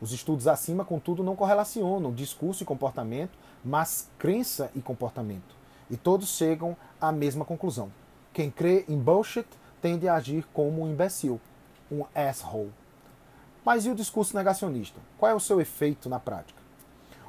Os 0.00 0.10
estudos 0.10 0.48
acima, 0.48 0.84
contudo, 0.84 1.22
não 1.22 1.36
correlacionam 1.36 2.12
discurso 2.12 2.62
e 2.62 2.66
comportamento, 2.66 3.38
mas 3.64 4.08
crença 4.18 4.70
e 4.74 4.80
comportamento. 4.80 5.54
E 5.90 5.96
todos 5.96 6.30
chegam 6.30 6.76
à 7.00 7.12
mesma 7.12 7.44
conclusão. 7.44 7.92
Quem 8.32 8.50
crê 8.50 8.84
em 8.88 8.98
bullshit 8.98 9.46
tende 9.80 10.08
a 10.08 10.14
agir 10.14 10.46
como 10.52 10.82
um 10.82 10.90
imbecil, 10.90 11.38
um 11.90 12.04
asshole. 12.14 12.72
Mas 13.64 13.84
e 13.84 13.90
o 13.90 13.94
discurso 13.94 14.34
negacionista? 14.34 14.98
Qual 15.18 15.30
é 15.30 15.34
o 15.34 15.40
seu 15.40 15.60
efeito 15.60 16.08
na 16.08 16.18
prática? 16.18 16.61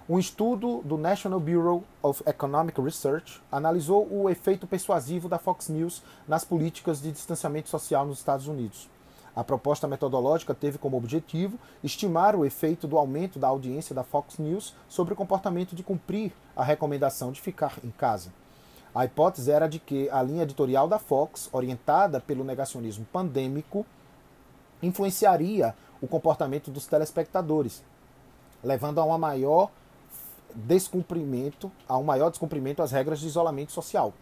Um 0.10 0.20
estudo 0.20 0.82
do 0.84 0.98
National 0.98 1.40
Bureau 1.40 1.82
of 2.02 2.22
Economic 2.26 2.80
Research 2.82 3.42
analisou 3.50 4.06
o 4.12 4.30
efeito 4.30 4.68
persuasivo 4.68 5.30
da 5.30 5.40
Fox 5.40 5.70
News 5.70 6.04
nas 6.28 6.44
políticas 6.44 7.02
de 7.02 7.10
distanciamento 7.10 7.70
social 7.70 8.06
nos 8.06 8.18
Estados 8.18 8.50
Unidos. 8.50 8.90
A 9.34 9.46
proposta 9.46 9.88
metodológica 9.88 10.54
teve 10.54 10.78
como 10.78 10.98
objetivo 10.98 11.58
estimar 11.82 12.36
o 12.36 12.46
efeito 12.46 12.86
do 12.86 12.98
aumento 12.98 13.40
da 13.40 13.48
audiência 13.48 13.96
da 13.96 14.04
Fox 14.04 14.38
News 14.40 14.76
sobre 14.90 15.14
o 15.14 15.16
comportamento 15.16 15.74
de 15.74 15.84
cumprir 15.84 16.34
a 16.54 16.66
recomendação 16.66 17.32
de 17.32 17.40
ficar 17.40 17.80
em 17.82 17.90
casa. 17.90 18.30
A 18.94 19.06
hipótese 19.06 19.52
era 19.52 19.70
de 19.70 19.80
que 19.80 20.10
a 20.10 20.22
linha 20.22 20.44
editorial 20.44 20.86
da 20.86 21.00
Fox, 21.00 21.48
orientada 21.54 22.20
pelo 22.20 22.44
negacionismo 22.44 23.06
pandêmico, 23.06 23.86
influenciaria 24.82 25.74
o 26.02 26.08
comportamento 26.08 26.70
dos 26.70 26.88
telespectadores, 26.88 27.82
levando 28.62 29.00
a 29.00 29.06
uma 29.06 29.18
maior 29.18 29.72
descumprimento, 30.56 31.72
a 31.88 31.98
um 31.98 32.04
maior 32.04 32.30
descumprimento 32.30 32.82
às 32.82 32.92
regras 32.92 33.20
de 33.20 33.28
isolamento 33.28 33.72
social. 33.72 34.14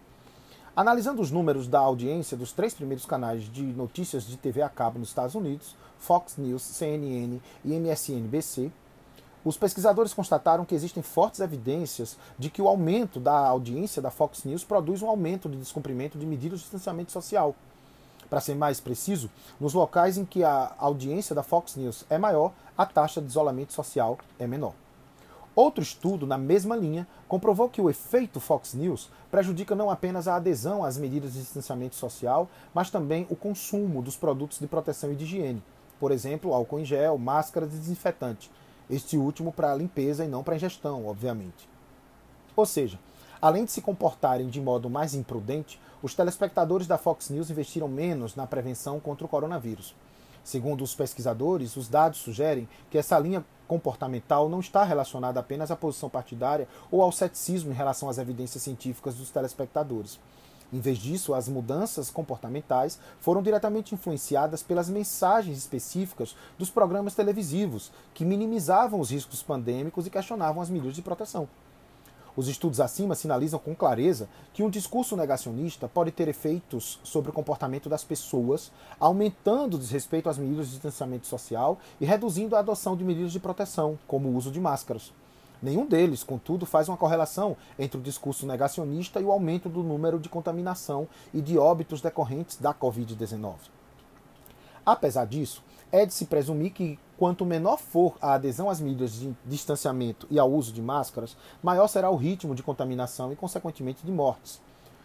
Analisando 0.76 1.22
os 1.22 1.32
números 1.32 1.68
da 1.68 1.80
audiência 1.80 2.38
dos 2.38 2.54
três 2.54 2.74
primeiros 2.74 3.06
canais 3.06 3.44
de 3.44 3.62
notícias 3.62 4.26
de 4.26 4.38
TV 4.38 4.62
a 4.62 4.70
cabo 4.70 5.00
nos 5.00 5.10
Estados 5.10 5.36
Unidos, 5.36 5.76
Fox 6.00 6.38
News, 6.38 6.62
CNN 6.62 7.42
e 7.66 7.74
MSNBC, 7.74 8.72
os 9.44 9.58
pesquisadores 9.58 10.14
constataram 10.14 10.64
que 10.64 10.76
existem 10.76 11.02
fortes 11.02 11.40
evidências 11.40 12.16
de 12.38 12.50
que 12.50 12.62
o 12.62 12.68
aumento 12.68 13.20
da 13.20 13.36
audiência 13.36 14.02
da 14.02 14.12
Fox 14.12 14.44
News 14.44 14.64
produz 14.64 15.02
um 15.02 15.10
aumento 15.10 15.50
de 15.50 15.58
descumprimento 15.58 16.18
de 16.18 16.26
medidas 16.26 16.60
de 16.60 16.66
distanciamento 16.66 17.12
social. 17.12 17.56
Para 18.30 18.40
ser 18.40 18.56
mais 18.56 18.80
preciso, 18.80 19.30
nos 19.60 19.74
locais 19.74 20.18
em 20.18 20.24
que 20.24 20.44
a 20.44 20.74
audiência 20.78 21.36
da 21.36 21.44
Fox 21.44 21.76
News 21.76 22.06
é 22.10 22.18
maior, 22.18 22.54
a 22.78 22.86
taxa 22.86 23.20
de 23.20 23.28
isolamento 23.28 23.74
social 23.74 24.18
é 24.40 24.48
menor. 24.48 24.74
Outro 25.62 25.84
estudo 25.84 26.26
na 26.26 26.40
mesma 26.40 26.76
linha 26.76 27.08
comprovou 27.28 27.70
que 27.70 27.80
o 27.80 27.88
efeito 27.88 28.40
Fox 28.40 28.74
News 28.74 29.12
prejudica 29.30 29.76
não 29.76 29.92
apenas 29.92 30.28
a 30.28 30.36
adesão 30.36 30.84
às 30.84 30.98
medidas 30.98 31.34
de 31.34 31.40
distanciamento 31.40 31.96
social, 31.96 32.50
mas 32.74 32.90
também 32.90 33.28
o 33.30 33.36
consumo 33.36 34.02
dos 34.02 34.18
produtos 34.18 34.58
de 34.58 34.66
proteção 34.66 35.12
e 35.12 35.16
de 35.16 35.24
higiene, 35.24 35.62
por 36.00 36.12
exemplo, 36.12 36.52
álcool 36.52 36.80
em 36.80 36.84
gel, 36.84 37.16
máscaras 37.20 37.72
e 37.76 37.78
desinfetante, 37.78 38.50
este 38.90 39.18
último 39.18 39.54
para 39.54 39.76
limpeza 39.76 40.26
e 40.26 40.28
não 40.28 40.42
para 40.42 40.56
ingestão, 40.56 41.06
obviamente. 41.06 41.70
Ou 42.56 42.66
seja, 42.66 42.98
além 43.40 43.64
de 43.64 43.72
se 43.72 43.84
comportarem 43.84 44.50
de 44.50 44.60
modo 44.60 44.90
mais 44.90 45.14
imprudente, 45.14 45.80
os 46.02 46.16
telespectadores 46.16 46.88
da 46.88 46.98
Fox 46.98 47.30
News 47.30 47.52
investiram 47.52 47.88
menos 47.88 48.36
na 48.36 48.48
prevenção 48.48 49.00
contra 49.00 49.28
o 49.28 49.30
coronavírus. 49.30 49.94
Segundo 50.44 50.84
os 50.84 50.96
pesquisadores, 50.96 51.78
os 51.78 51.88
dados 51.88 52.20
sugerem 52.20 52.68
que 52.90 52.98
essa 52.98 53.18
linha 53.20 53.46
comportamental 53.68 54.50
não 54.50 54.60
está 54.60 54.84
relacionada 54.84 55.40
apenas 55.40 55.72
à 55.72 55.76
posição 55.76 56.10
partidária 56.10 56.68
ou 56.92 57.02
ao 57.02 57.12
ceticismo 57.12 57.72
em 57.72 57.76
relação 57.76 58.10
às 58.10 58.18
evidências 58.18 58.64
científicas 58.64 59.16
dos 59.16 59.30
telespectadores. 59.30 60.20
Em 60.74 60.80
vez 60.80 60.98
disso, 60.98 61.34
as 61.34 61.50
mudanças 61.50 62.10
comportamentais 62.10 62.98
foram 63.20 63.42
diretamente 63.42 63.94
influenciadas 63.94 64.64
pelas 64.64 64.90
mensagens 64.90 65.58
específicas 65.58 66.36
dos 66.58 66.70
programas 66.70 67.14
televisivos, 67.14 67.92
que 68.14 68.24
minimizavam 68.24 69.00
os 69.00 69.12
riscos 69.12 69.44
pandêmicos 69.44 70.08
e 70.08 70.10
questionavam 70.10 70.62
as 70.62 70.70
medidas 70.70 70.96
de 70.96 71.02
proteção. 71.02 71.48
Os 72.36 72.48
estudos 72.48 72.80
acima 72.80 73.14
sinalizam 73.14 73.60
com 73.60 73.76
clareza 73.76 74.30
que 74.54 74.64
um 74.64 74.70
discurso 74.70 75.18
negacionista 75.18 75.88
pode 75.88 76.12
ter 76.12 76.28
efeitos 76.28 77.00
sobre 77.04 77.30
o 77.30 77.34
comportamento 77.34 77.90
das 77.90 78.04
pessoas, 78.04 78.72
aumentando 79.00 79.76
o 79.76 79.80
desrespeito 79.80 80.30
às 80.30 80.38
medidas 80.38 80.68
de 80.68 80.74
distanciamento 80.74 81.28
social 81.28 81.78
e 82.00 82.06
reduzindo 82.06 82.56
a 82.56 82.60
adoção 82.60 82.96
de 82.96 83.04
medidas 83.04 83.34
de 83.34 83.40
proteção, 83.40 84.00
como 84.08 84.30
o 84.30 84.36
uso 84.36 84.50
de 84.50 84.60
máscaras. 84.60 85.12
Nenhum 85.62 85.86
deles, 85.86 86.24
contudo, 86.24 86.66
faz 86.66 86.88
uma 86.88 86.98
correlação 86.98 87.56
entre 87.78 88.00
o 88.00 88.02
discurso 88.02 88.48
negacionista 88.48 89.20
e 89.20 89.24
o 89.24 89.32
aumento 89.32 89.70
do 89.70 89.84
número 89.84 90.18
de 90.18 90.28
contaminação 90.28 91.08
e 91.34 91.42
de 91.42 91.58
óbitos 91.58 92.02
decorrentes 92.02 92.58
da 92.58 92.74
Covid-19. 92.74 93.56
Apesar 94.84 95.26
disso, 95.26 95.64
é 95.92 96.06
de 96.06 96.14
se 96.14 96.26
presumir 96.26 96.72
que 96.72 96.98
quanto 97.22 97.46
menor 97.46 97.78
for 97.78 98.16
a 98.20 98.34
adesão 98.34 98.68
às 98.68 98.82
medidas 98.82 99.14
de 99.14 99.32
distanciamento 99.46 100.26
e 100.32 100.40
ao 100.40 100.52
uso 100.52 100.74
de 100.74 100.82
máscaras, 100.82 101.38
maior 101.62 101.86
será 101.86 102.10
o 102.10 102.16
ritmo 102.16 102.56
de 102.56 102.64
contaminação 102.64 103.32
e, 103.32 103.36
consequentemente, 103.36 104.04
de 104.04 104.12
mortes. 104.12 104.60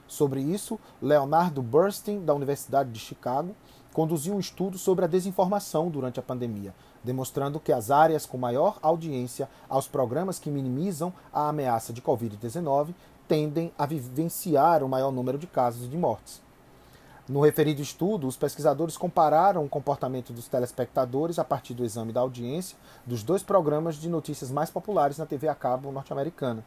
Sobre 0.08 0.40
isso, 0.40 0.80
Leonardo 1.02 1.60
Burstein, 1.60 2.24
da 2.24 2.32
Universidade 2.32 2.90
de 2.90 2.98
Chicago, 2.98 3.54
conduziu 3.92 4.34
um 4.34 4.40
estudo 4.40 4.78
sobre 4.78 5.04
a 5.04 5.08
desinformação 5.08 5.90
durante 5.90 6.18
a 6.18 6.22
pandemia, 6.22 6.74
demonstrando 7.04 7.60
que 7.60 7.70
as 7.70 7.90
áreas 7.90 8.24
com 8.24 8.38
maior 8.38 8.78
audiência 8.80 9.46
aos 9.68 9.86
programas 9.86 10.38
que 10.38 10.50
minimizam 10.50 11.12
a 11.30 11.50
ameaça 11.50 11.92
de 11.92 12.00
Covid-19 12.00 12.94
tendem 13.28 13.70
a 13.76 13.84
vivenciar 13.84 14.82
o 14.82 14.88
maior 14.88 15.12
número 15.12 15.36
de 15.36 15.46
casos 15.46 15.84
e 15.84 15.88
de 15.88 15.98
mortes. 15.98 16.45
No 17.28 17.40
referido 17.40 17.82
estudo, 17.82 18.28
os 18.28 18.36
pesquisadores 18.36 18.96
compararam 18.96 19.64
o 19.64 19.68
comportamento 19.68 20.32
dos 20.32 20.46
telespectadores 20.46 21.40
a 21.40 21.44
partir 21.44 21.74
do 21.74 21.84
exame 21.84 22.12
da 22.12 22.20
audiência 22.20 22.78
dos 23.04 23.24
dois 23.24 23.42
programas 23.42 23.96
de 23.96 24.08
notícias 24.08 24.48
mais 24.48 24.70
populares 24.70 25.18
na 25.18 25.26
TV 25.26 25.48
a 25.48 25.54
cabo 25.54 25.90
norte-americana, 25.90 26.64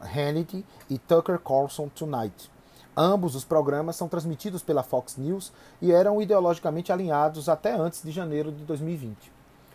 Hannity 0.00 0.64
e 0.88 0.96
Tucker 0.96 1.38
Carlson 1.38 1.88
Tonight. 1.88 2.50
Ambos 2.96 3.34
os 3.34 3.44
programas 3.44 3.96
são 3.96 4.08
transmitidos 4.08 4.62
pela 4.62 4.82
Fox 4.82 5.18
News 5.18 5.52
e 5.82 5.92
eram 5.92 6.22
ideologicamente 6.22 6.90
alinhados 6.90 7.50
até 7.50 7.74
antes 7.74 8.02
de 8.02 8.10
janeiro 8.10 8.50
de 8.50 8.64
2020. 8.64 9.30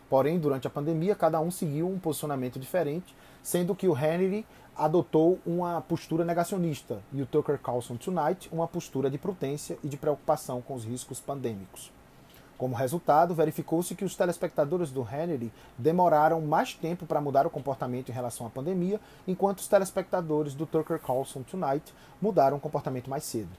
Porém, 0.09 0.39
durante 0.39 0.65
a 0.65 0.71
pandemia, 0.71 1.13
cada 1.13 1.39
um 1.39 1.51
seguiu 1.51 1.87
um 1.87 1.99
posicionamento 1.99 2.57
diferente, 2.57 3.15
sendo 3.43 3.75
que 3.75 3.87
o 3.87 3.93
Hannity 3.93 4.43
adotou 4.79 5.39
uma 5.45 5.81
postura 5.81 6.23
negacionista 6.23 7.01
e 7.11 7.21
o 7.21 7.25
Tucker 7.25 7.59
Carlson 7.59 7.97
Tonight 7.97 8.49
uma 8.51 8.65
postura 8.65 9.09
de 9.09 9.17
prudência 9.17 9.77
e 9.83 9.89
de 9.89 9.97
preocupação 9.97 10.61
com 10.61 10.73
os 10.73 10.85
riscos 10.85 11.19
pandêmicos. 11.19 11.91
Como 12.57 12.75
resultado, 12.75 13.35
verificou-se 13.35 13.93
que 13.93 14.05
os 14.05 14.15
telespectadores 14.15 14.89
do 14.89 15.01
Hannity 15.01 15.51
demoraram 15.77 16.41
mais 16.41 16.73
tempo 16.73 17.05
para 17.05 17.21
mudar 17.21 17.45
o 17.45 17.49
comportamento 17.49 18.09
em 18.09 18.13
relação 18.13 18.47
à 18.47 18.49
pandemia, 18.49 18.99
enquanto 19.27 19.59
os 19.59 19.67
telespectadores 19.67 20.53
do 20.53 20.65
Tucker 20.65 20.99
Carlson 20.99 21.43
Tonight 21.43 21.93
mudaram 22.21 22.57
o 22.57 22.59
comportamento 22.59 23.09
mais 23.09 23.23
cedo. 23.25 23.49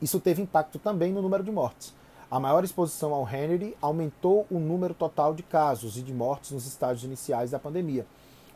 Isso 0.00 0.20
teve 0.20 0.42
impacto 0.42 0.78
também 0.78 1.12
no 1.12 1.22
número 1.22 1.42
de 1.42 1.50
mortes. 1.50 1.94
A 2.30 2.40
maior 2.40 2.64
exposição 2.64 3.14
ao 3.14 3.24
Hannity 3.24 3.76
aumentou 3.80 4.46
o 4.50 4.58
número 4.58 4.92
total 4.92 5.32
de 5.32 5.42
casos 5.42 5.96
e 5.96 6.02
de 6.02 6.12
mortes 6.12 6.50
nos 6.50 6.66
estágios 6.66 7.04
iniciais 7.04 7.52
da 7.52 7.58
pandemia, 7.58 8.06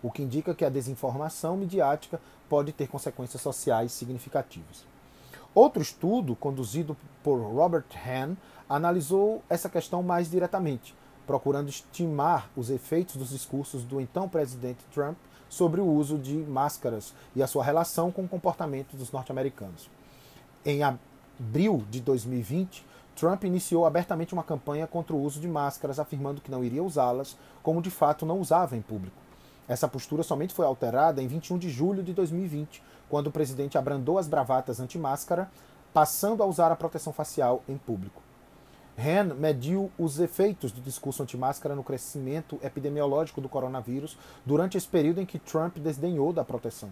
o 0.03 0.11
que 0.11 0.23
indica 0.23 0.55
que 0.55 0.65
a 0.65 0.71
desinformação 0.71 1.57
midiática 1.57 2.21
pode 2.49 2.73
ter 2.73 2.89
consequências 2.89 3.43
sociais 3.43 3.93
significativas. 3.93 4.85
Outro 5.55 5.83
estudo, 5.83 6.37
conduzido 6.37 6.97
por 7.23 7.39
Robert 7.41 7.85
Hahn, 7.95 8.37
analisou 8.69 9.43
essa 9.49 9.69
questão 9.69 10.03
mais 10.03 10.31
diretamente, 10.31 10.95
procurando 11.27 11.69
estimar 11.69 12.49
os 12.57 12.71
efeitos 12.71 13.17
dos 13.17 13.31
discursos 13.31 13.83
do 13.83 14.01
então 14.01 14.29
presidente 14.29 14.85
Trump 14.93 15.17
sobre 15.49 15.81
o 15.81 15.87
uso 15.87 16.17
de 16.17 16.37
máscaras 16.37 17.13
e 17.35 17.43
a 17.43 17.47
sua 17.47 17.65
relação 17.65 18.13
com 18.13 18.23
o 18.23 18.29
comportamento 18.29 18.97
dos 18.97 19.11
norte-americanos. 19.11 19.91
Em 20.65 20.83
abril 20.85 21.85
de 21.91 22.01
2020, 22.01 22.87
Trump 23.17 23.45
iniciou 23.45 23.85
abertamente 23.85 24.33
uma 24.33 24.45
campanha 24.45 24.87
contra 24.87 25.15
o 25.15 25.23
uso 25.23 25.41
de 25.41 25.49
máscaras, 25.49 25.99
afirmando 25.99 26.41
que 26.41 26.51
não 26.51 26.65
iria 26.65 26.83
usá-las, 26.83 27.37
como 27.63 27.83
de 27.83 27.91
fato 27.91 28.25
não 28.25 28.41
usava 28.41 28.77
em 28.77 28.81
público. 28.81 29.20
Essa 29.71 29.87
postura 29.87 30.25
somente 30.25 30.53
foi 30.53 30.67
alterada 30.67 31.23
em 31.23 31.29
21 31.29 31.57
de 31.57 31.71
julho 31.71 32.03
de 32.03 32.13
2020, 32.13 32.83
quando 33.09 33.29
o 33.29 33.31
presidente 33.31 33.79
abrandou 33.79 34.19
as 34.19 34.27
bravatas 34.27 34.81
anti-máscara, 34.81 35.49
passando 35.95 36.43
a 36.43 36.47
usar 36.47 36.73
a 36.73 36.77
proteção 36.77 37.13
facial 37.13 37.63
em 37.69 37.79
público. 37.79 38.21
Han 38.99 39.33
mediu 39.35 39.89
os 39.97 40.19
efeitos 40.19 40.73
do 40.73 40.81
discurso 40.81 41.23
anti-máscara 41.23 41.77
no 41.77 41.85
crescimento 41.85 42.59
epidemiológico 42.65 43.41
do 43.41 43.49
coronavírus 43.49 44.19
durante 44.45 44.77
esse 44.77 44.89
período 44.89 45.21
em 45.21 45.25
que 45.25 45.39
Trump 45.39 45.77
desdenhou 45.77 46.33
da 46.33 46.43
proteção. 46.43 46.91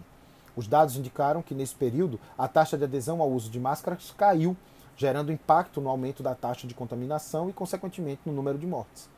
Os 0.55 0.65
dados 0.65 0.95
indicaram 0.95 1.41
que, 1.41 1.53
nesse 1.53 1.75
período, 1.75 2.17
a 2.37 2.47
taxa 2.47 2.77
de 2.77 2.85
adesão 2.85 3.21
ao 3.21 3.29
uso 3.29 3.49
de 3.49 3.59
máscaras 3.59 4.15
caiu, 4.17 4.55
gerando 4.95 5.33
impacto 5.33 5.81
no 5.81 5.89
aumento 5.89 6.23
da 6.23 6.33
taxa 6.33 6.65
de 6.65 6.73
contaminação 6.73 7.49
e, 7.49 7.53
consequentemente, 7.53 8.21
no 8.25 8.31
número 8.31 8.57
de 8.57 8.65
mortes. 8.65 9.09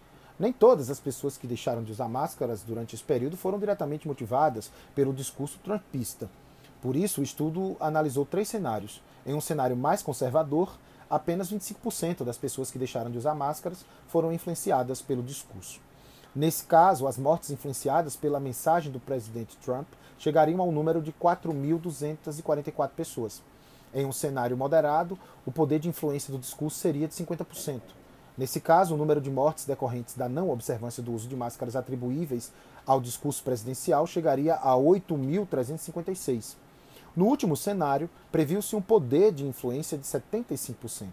Nem 0.41 0.51
todas 0.51 0.89
as 0.89 0.99
pessoas 0.99 1.38
que 1.38 1.45
deixaram 1.45 1.84
de 1.84 1.91
usar 1.91 2.10
máscaras 2.10 2.63
durante 2.63 2.95
esse 2.95 3.04
período 3.04 3.38
foram 3.38 3.60
diretamente 3.60 4.08
motivadas 4.08 4.71
pelo 4.95 5.13
discurso 5.13 5.60
trumpista. 5.63 6.27
Por 6.82 6.95
isso, 6.95 7.21
o 7.21 7.23
estudo 7.23 7.77
analisou 7.80 8.25
três 8.25 8.49
cenários. 8.49 9.04
Em 9.23 9.36
um 9.36 9.39
cenário 9.39 9.77
mais 9.77 10.01
conservador, 10.01 10.80
apenas 11.08 11.54
25% 11.54 12.23
das 12.23 12.39
pessoas 12.39 12.71
que 12.71 12.80
deixaram 12.80 13.12
de 13.12 13.19
usar 13.19 13.36
máscaras 13.36 13.86
foram 14.08 14.34
influenciadas 14.34 14.99
pelo 14.99 15.21
discurso. 15.21 15.80
Nesse 16.36 16.63
caso, 16.63 17.06
as 17.06 17.19
mortes 17.19 17.51
influenciadas 17.51 18.15
pela 18.15 18.39
mensagem 18.39 18.91
do 18.91 18.99
presidente 18.99 19.56
Trump 19.58 19.89
chegariam 20.17 20.60
ao 20.60 20.71
número 20.71 21.04
de 21.04 21.13
4.244 21.13 22.89
pessoas. 22.95 23.43
Em 23.93 24.08
um 24.08 24.12
cenário 24.12 24.58
moderado, 24.58 25.19
o 25.45 25.51
poder 25.51 25.77
de 25.77 25.88
influência 25.88 26.34
do 26.34 26.39
discurso 26.39 26.80
seria 26.80 27.08
de 27.08 27.13
50%. 27.13 28.00
Nesse 28.38 28.60
caso, 28.60 28.96
o 28.96 28.98
número 28.98 29.20
de 29.20 29.30
mortes 29.30 29.65
decorrentes 29.65 30.15
da 30.15 30.30
não 30.30 30.50
observância 30.50 31.04
do 31.04 31.13
uso 31.13 31.28
de 31.28 31.36
máscaras 31.36 31.76
atribuíveis 31.76 32.52
ao 32.86 33.02
discurso 33.02 33.44
presidencial 33.44 34.08
chegaria 34.08 34.56
a 34.56 34.72
8.356. 34.74 36.56
No 37.15 37.26
último 37.26 37.58
cenário, 37.58 38.10
previu-se 38.32 38.76
um 38.76 38.82
poder 38.82 39.34
de 39.34 39.46
influência 39.46 39.98
de 39.98 40.06
75%. 40.06 41.08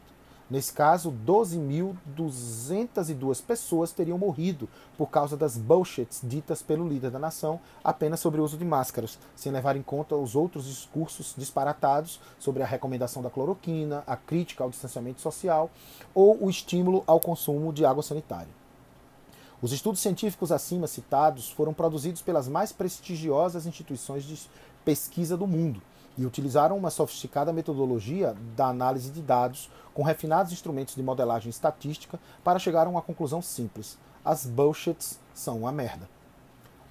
Nesse 0.50 0.72
caso, 0.72 1.14
12.202 1.26 3.42
pessoas 3.42 3.92
teriam 3.92 4.16
morrido 4.16 4.66
por 4.96 5.10
causa 5.10 5.36
das 5.36 5.58
bullshits 5.58 6.20
ditas 6.22 6.62
pelo 6.62 6.88
líder 6.88 7.10
da 7.10 7.18
nação 7.18 7.60
apenas 7.84 8.20
sobre 8.20 8.40
o 8.40 8.44
uso 8.44 8.56
de 8.56 8.64
máscaras, 8.64 9.18
sem 9.36 9.52
levar 9.52 9.76
em 9.76 9.82
conta 9.82 10.16
os 10.16 10.34
outros 10.34 10.64
discursos 10.64 11.34
disparatados 11.36 12.18
sobre 12.38 12.62
a 12.62 12.66
recomendação 12.66 13.22
da 13.22 13.28
cloroquina, 13.28 14.02
a 14.06 14.16
crítica 14.16 14.64
ao 14.64 14.70
distanciamento 14.70 15.20
social 15.20 15.70
ou 16.14 16.42
o 16.42 16.48
estímulo 16.48 17.04
ao 17.06 17.20
consumo 17.20 17.70
de 17.70 17.84
água 17.84 18.02
sanitária. 18.02 18.56
Os 19.60 19.72
estudos 19.72 20.00
científicos 20.00 20.50
acima 20.50 20.86
citados 20.86 21.50
foram 21.50 21.74
produzidos 21.74 22.22
pelas 22.22 22.48
mais 22.48 22.72
prestigiosas 22.72 23.66
instituições 23.66 24.24
de 24.24 24.40
pesquisa 24.82 25.36
do 25.36 25.46
mundo 25.46 25.82
e 26.18 26.26
utilizaram 26.26 26.76
uma 26.76 26.90
sofisticada 26.90 27.52
metodologia 27.52 28.36
da 28.56 28.66
análise 28.66 29.10
de 29.10 29.22
dados 29.22 29.70
com 29.94 30.02
refinados 30.02 30.52
instrumentos 30.52 30.94
de 30.94 31.02
modelagem 31.02 31.48
estatística 31.48 32.18
para 32.42 32.58
chegar 32.58 32.86
a 32.86 32.90
uma 32.90 33.00
conclusão 33.00 33.40
simples: 33.40 33.96
as 34.24 34.44
bullshits 34.44 35.18
são 35.32 35.60
uma 35.60 35.72
merda. 35.72 36.08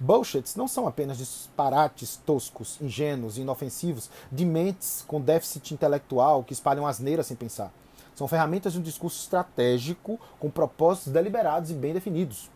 Bullshits 0.00 0.56
não 0.56 0.68
são 0.68 0.86
apenas 0.86 1.18
disparates 1.18 2.16
toscos, 2.24 2.78
ingênuos 2.80 3.36
e 3.36 3.42
inofensivos 3.42 4.08
de 4.30 4.44
mentes 4.44 5.04
com 5.06 5.20
déficit 5.20 5.74
intelectual 5.74 6.44
que 6.44 6.52
espalham 6.52 6.86
asneiras 6.86 7.26
sem 7.26 7.36
pensar. 7.36 7.72
São 8.14 8.28
ferramentas 8.28 8.72
de 8.72 8.78
um 8.78 8.82
discurso 8.82 9.20
estratégico 9.20 10.18
com 10.38 10.50
propósitos 10.50 11.12
deliberados 11.12 11.70
e 11.70 11.74
bem 11.74 11.92
definidos. 11.92 12.50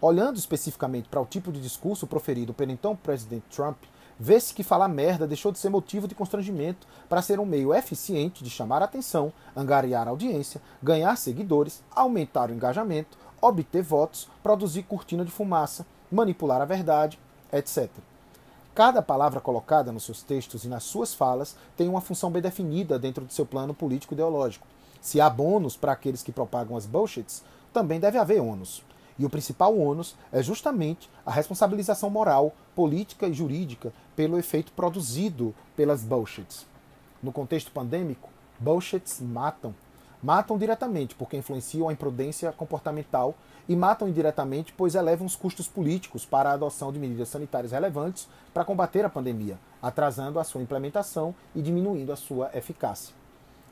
Olhando 0.00 0.36
especificamente 0.36 1.08
para 1.08 1.20
o 1.20 1.26
tipo 1.26 1.52
de 1.52 1.60
discurso 1.60 2.06
proferido 2.06 2.52
pelo 2.52 2.72
então 2.72 2.96
presidente 2.96 3.44
Trump, 3.50 3.78
vê-se 4.18 4.54
que 4.54 4.62
falar 4.62 4.88
merda 4.88 5.26
deixou 5.26 5.52
de 5.52 5.58
ser 5.58 5.68
motivo 5.68 6.08
de 6.08 6.14
constrangimento 6.14 6.86
para 7.08 7.22
ser 7.22 7.40
um 7.40 7.46
meio 7.46 7.74
eficiente 7.74 8.44
de 8.44 8.50
chamar 8.50 8.82
atenção, 8.82 9.32
angariar 9.56 10.08
audiência, 10.08 10.60
ganhar 10.82 11.16
seguidores, 11.16 11.82
aumentar 11.90 12.50
o 12.50 12.54
engajamento, 12.54 13.18
obter 13.40 13.82
votos, 13.82 14.28
produzir 14.42 14.84
cortina 14.84 15.24
de 15.24 15.30
fumaça, 15.30 15.84
manipular 16.10 16.60
a 16.60 16.64
verdade, 16.64 17.18
etc. 17.52 17.90
Cada 18.74 19.02
palavra 19.02 19.40
colocada 19.40 19.92
nos 19.92 20.04
seus 20.04 20.22
textos 20.22 20.64
e 20.64 20.68
nas 20.68 20.84
suas 20.84 21.12
falas 21.12 21.56
tem 21.76 21.88
uma 21.88 22.00
função 22.00 22.30
bem 22.30 22.40
definida 22.40 22.98
dentro 22.98 23.24
do 23.24 23.32
seu 23.32 23.44
plano 23.44 23.74
político-ideológico. 23.74 24.66
Se 25.00 25.20
há 25.20 25.28
bônus 25.28 25.76
para 25.76 25.92
aqueles 25.92 26.22
que 26.22 26.32
propagam 26.32 26.76
as 26.76 26.86
bullshits, 26.86 27.42
também 27.72 28.00
deve 28.00 28.16
haver 28.16 28.40
ônus. 28.40 28.82
E 29.18 29.24
o 29.24 29.30
principal 29.30 29.76
ônus 29.78 30.14
é 30.32 30.42
justamente 30.42 31.08
a 31.24 31.30
responsabilização 31.30 32.10
moral, 32.10 32.54
política 32.74 33.26
e 33.26 33.32
jurídica 33.32 33.92
pelo 34.16 34.38
efeito 34.38 34.72
produzido 34.72 35.54
pelas 35.76 36.02
bullshits. 36.02 36.66
No 37.22 37.32
contexto 37.32 37.70
pandêmico, 37.70 38.30
bullshits 38.58 39.20
matam. 39.20 39.74
Matam 40.22 40.56
diretamente 40.56 41.14
porque 41.14 41.36
influenciam 41.36 41.88
a 41.88 41.92
imprudência 41.92 42.52
comportamental 42.52 43.34
e 43.68 43.74
matam 43.74 44.08
indiretamente 44.08 44.72
pois 44.72 44.94
elevam 44.94 45.26
os 45.26 45.36
custos 45.36 45.68
políticos 45.68 46.24
para 46.24 46.50
a 46.50 46.52
adoção 46.54 46.92
de 46.92 46.98
medidas 46.98 47.28
sanitárias 47.28 47.72
relevantes 47.72 48.28
para 48.54 48.64
combater 48.64 49.04
a 49.04 49.10
pandemia, 49.10 49.58
atrasando 49.80 50.38
a 50.38 50.44
sua 50.44 50.62
implementação 50.62 51.34
e 51.54 51.60
diminuindo 51.60 52.12
a 52.12 52.16
sua 52.16 52.50
eficácia. 52.54 53.21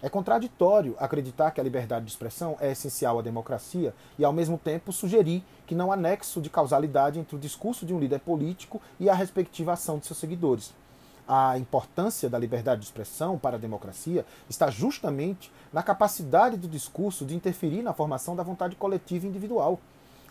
É 0.02 0.08
contraditório 0.08 0.96
acreditar 0.98 1.50
que 1.50 1.60
a 1.60 1.64
liberdade 1.64 2.06
de 2.06 2.10
expressão 2.10 2.56
é 2.58 2.72
essencial 2.72 3.18
à 3.18 3.22
democracia 3.22 3.94
e, 4.18 4.24
ao 4.24 4.32
mesmo 4.32 4.56
tempo, 4.56 4.92
sugerir 4.92 5.44
que 5.66 5.74
não 5.74 5.92
há 5.92 5.96
nexo 5.96 6.40
de 6.40 6.48
causalidade 6.48 7.18
entre 7.18 7.36
o 7.36 7.38
discurso 7.38 7.84
de 7.84 7.92
um 7.92 8.00
líder 8.00 8.20
político 8.20 8.80
e 8.98 9.10
a 9.10 9.14
respectiva 9.14 9.74
ação 9.74 9.98
de 9.98 10.06
seus 10.06 10.18
seguidores. 10.18 10.72
A 11.28 11.58
importância 11.58 12.30
da 12.30 12.38
liberdade 12.38 12.80
de 12.80 12.86
expressão 12.86 13.38
para 13.38 13.56
a 13.56 13.60
democracia 13.60 14.24
está 14.48 14.70
justamente 14.70 15.52
na 15.70 15.82
capacidade 15.82 16.56
do 16.56 16.66
discurso 16.66 17.26
de 17.26 17.36
interferir 17.36 17.82
na 17.82 17.92
formação 17.92 18.34
da 18.34 18.42
vontade 18.42 18.76
coletiva 18.76 19.26
e 19.26 19.28
individual. 19.28 19.78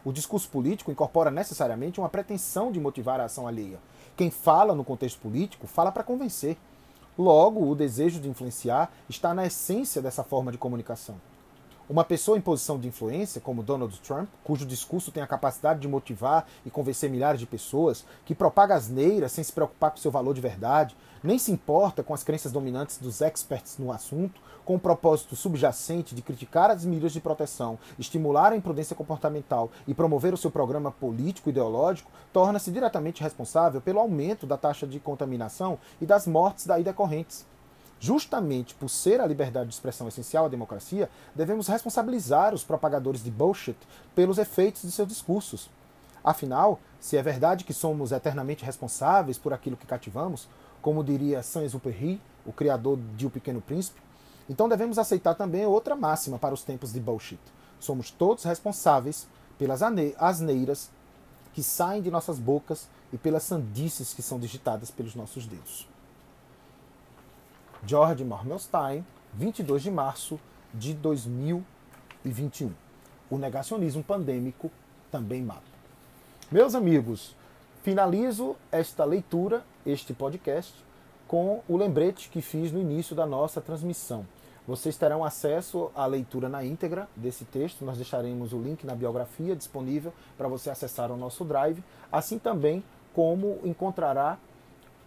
O 0.03 0.11
discurso 0.11 0.49
político 0.49 0.91
incorpora 0.91 1.29
necessariamente 1.29 1.99
uma 1.99 2.09
pretensão 2.09 2.71
de 2.71 2.79
motivar 2.79 3.19
a 3.19 3.25
ação 3.25 3.47
alheia. 3.47 3.77
Quem 4.17 4.31
fala 4.31 4.73
no 4.73 4.83
contexto 4.83 5.19
político 5.19 5.67
fala 5.67 5.91
para 5.91 6.03
convencer. 6.03 6.57
Logo, 7.19 7.69
o 7.69 7.75
desejo 7.75 8.17
de 8.17 8.29
influenciar 8.29 8.93
está 9.09 9.33
na 9.33 9.45
essência 9.45 10.01
dessa 10.01 10.23
forma 10.23 10.53
de 10.53 10.57
comunicação. 10.57 11.15
Uma 11.89 12.03
pessoa 12.03 12.37
em 12.37 12.41
posição 12.41 12.77
de 12.77 12.87
influência, 12.87 13.41
como 13.41 13.63
Donald 13.63 13.99
Trump, 14.01 14.29
cujo 14.43 14.63
discurso 14.63 15.11
tem 15.11 15.23
a 15.23 15.27
capacidade 15.27 15.79
de 15.79 15.87
motivar 15.87 16.45
e 16.63 16.69
convencer 16.69 17.09
milhares 17.09 17.39
de 17.39 17.47
pessoas, 17.47 18.05
que 18.25 18.35
propaga 18.35 18.75
asneiras 18.75 19.31
sem 19.31 19.43
se 19.43 19.51
preocupar 19.51 19.89
com 19.89 19.97
seu 19.97 20.11
valor 20.11 20.35
de 20.35 20.39
verdade, 20.39 20.95
nem 21.23 21.39
se 21.39 21.51
importa 21.51 22.03
com 22.03 22.13
as 22.13 22.23
crenças 22.23 22.51
dominantes 22.51 22.99
dos 22.99 23.21
experts 23.21 23.79
no 23.79 23.91
assunto, 23.91 24.39
com 24.63 24.75
o 24.75 24.79
propósito 24.79 25.35
subjacente 25.35 26.13
de 26.13 26.21
criticar 26.21 26.69
as 26.69 26.85
medidas 26.85 27.11
de 27.11 27.19
proteção, 27.19 27.79
estimular 27.97 28.53
a 28.53 28.55
imprudência 28.55 28.95
comportamental 28.95 29.71
e 29.87 29.93
promover 29.95 30.31
o 30.31 30.37
seu 30.37 30.51
programa 30.51 30.91
político-ideológico, 30.91 32.11
torna-se 32.31 32.69
diretamente 32.69 33.23
responsável 33.23 33.81
pelo 33.81 33.99
aumento 33.99 34.45
da 34.45 34.57
taxa 34.57 34.85
de 34.85 34.99
contaminação 34.99 35.79
e 35.99 36.05
das 36.05 36.27
mortes 36.27 36.67
daí 36.67 36.83
decorrentes. 36.83 37.47
Justamente 37.99 38.73
por 38.75 38.89
ser 38.89 39.19
a 39.19 39.27
liberdade 39.27 39.67
de 39.67 39.75
expressão 39.75 40.07
essencial 40.07 40.45
à 40.45 40.47
democracia, 40.47 41.09
devemos 41.35 41.67
responsabilizar 41.67 42.53
os 42.53 42.63
propagadores 42.63 43.21
de 43.21 43.29
bullshit 43.29 43.77
pelos 44.15 44.37
efeitos 44.37 44.83
de 44.83 44.91
seus 44.91 45.07
discursos. 45.07 45.69
Afinal, 46.23 46.79
se 46.99 47.17
é 47.17 47.21
verdade 47.21 47.65
que 47.65 47.73
somos 47.73 48.11
eternamente 48.11 48.63
responsáveis 48.63 49.37
por 49.37 49.53
aquilo 49.53 49.75
que 49.75 49.85
cativamos, 49.85 50.47
como 50.81 51.03
diria 51.03 51.43
Saint-Exupéry, 51.43 52.21
o 52.45 52.53
criador 52.53 52.97
de 53.17 53.25
O 53.25 53.29
Pequeno 53.29 53.61
Príncipe, 53.61 53.99
então 54.49 54.69
devemos 54.69 54.97
aceitar 54.97 55.35
também 55.35 55.65
outra 55.65 55.95
máxima 55.95 56.39
para 56.39 56.53
os 56.53 56.63
tempos 56.63 56.93
de 56.93 56.99
bullshit. 57.01 57.39
Somos 57.79 58.11
todos 58.11 58.45
responsáveis 58.45 59.27
pelas 59.57 59.81
asneiras 59.81 60.89
que 61.53 61.61
saem 61.61 62.01
de 62.01 62.09
nossas 62.09 62.39
bocas 62.39 62.87
e 63.11 63.17
pelas 63.17 63.43
sandices 63.43 64.13
que 64.13 64.21
são 64.21 64.39
digitadas 64.39 64.89
pelos 64.89 65.15
nossos 65.15 65.45
dedos. 65.45 65.88
George 67.85 68.25
Marmelstein, 68.25 69.05
22 69.33 69.83
de 69.83 69.91
março 69.91 70.39
de 70.73 70.93
2021. 70.93 72.71
O 73.29 73.37
negacionismo 73.37 74.03
pandêmico 74.03 74.69
também 75.09 75.41
mata. 75.41 75.61
Meus 76.51 76.75
amigos, 76.75 77.35
finalizo 77.81 78.55
esta 78.71 79.05
leitura, 79.05 79.63
este 79.85 80.13
podcast, 80.13 80.73
com 81.27 81.63
o 81.69 81.77
lembrete 81.77 82.29
que 82.29 82.41
fiz 82.41 82.71
no 82.71 82.79
início 82.79 83.15
da 83.15 83.25
nossa 83.25 83.61
transmissão. 83.61 84.25
Vocês 84.67 84.97
terão 84.97 85.23
acesso 85.23 85.89
à 85.95 86.05
leitura 86.05 86.49
na 86.49 86.63
íntegra 86.63 87.07
desse 87.15 87.45
texto. 87.45 87.85
Nós 87.85 87.97
deixaremos 87.97 88.51
o 88.51 88.59
link 88.59 88.85
na 88.85 88.93
biografia 88.93 89.55
disponível 89.55 90.13
para 90.37 90.47
você 90.47 90.69
acessar 90.69 91.11
o 91.11 91.17
nosso 91.17 91.45
drive, 91.45 91.83
assim 92.11 92.37
também 92.37 92.83
como 93.13 93.59
encontrará 93.63 94.37